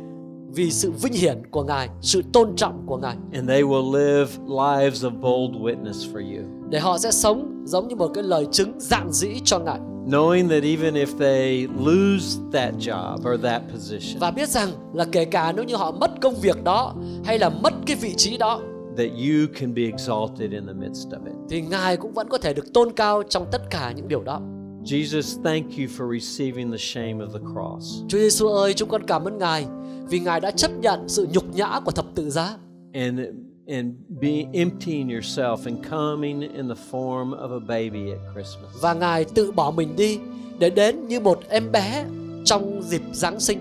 [0.55, 3.17] vì sự vinh hiển của Ngài, sự tôn trọng của Ngài.
[3.33, 6.45] And they will live lives of bold witness for you.
[6.71, 9.79] Để họ sẽ sống giống như một cái lời chứng dạng dĩ cho Ngài.
[10.07, 15.05] Knowing that even if they lose that job or that position, và biết rằng là
[15.13, 16.95] kể cả nếu như họ mất công việc đó
[17.25, 18.61] hay là mất cái vị trí đó
[18.97, 21.35] that you can be exalted in the midst of it.
[21.51, 24.41] thì Ngài cũng vẫn có thể được tôn cao trong tất cả những điều đó.
[24.85, 28.03] Jesus, thank you for receiving the shame of the cross.
[28.09, 29.67] Chúa Giêsu ơi, chúng con cảm ơn Ngài
[30.09, 32.57] vì Ngài đã chấp nhận sự nhục nhã của thập tự giá
[32.93, 33.21] and
[33.69, 38.71] and be emptying yourself and coming in the form of a baby at Christmas.
[38.81, 40.19] và Ngài tự bỏ mình đi
[40.59, 42.05] để đến như một em bé
[42.45, 43.59] trong dịp Giáng sinh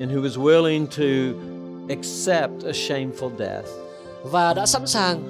[0.00, 1.38] And who was willing to
[1.88, 3.66] accept a shameful death
[4.24, 5.22] và đã sẵn sàng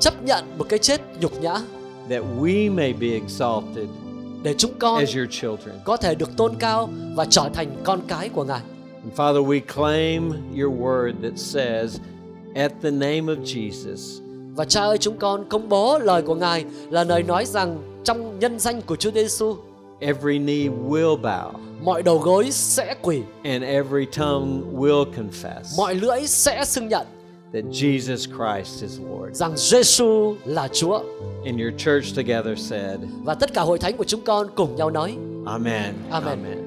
[0.00, 1.54] chấp nhận một cái chết nhục nhã
[2.10, 3.88] that we may be exalted
[4.42, 5.76] để chúng con as your children.
[5.84, 8.60] có thể được tôn cao và trở thành con cái của Ngài.
[9.04, 10.30] And Father, we claim
[10.60, 11.98] your word that says,
[12.56, 14.20] at the name of Jesus,
[14.56, 18.38] Và Cha ơi, chúng con công bố lời của Ngài là lời nói rằng trong
[18.38, 19.56] nhân danh của Chúa Giêsu,
[20.00, 21.50] every knee will bow
[21.82, 27.06] mọi đầu gối sẽ quỳ, and every tongue will confess mọi lưỡi sẽ xưng nhận
[27.52, 29.36] that Jesus Christ is Lord.
[29.36, 31.00] rằng Giêsu là Chúa.
[31.44, 34.90] And your church together said, Và tất cả hội thánh của chúng con cùng nhau
[34.90, 35.94] nói Amen.
[36.10, 36.38] Amen.
[36.38, 36.65] Amen.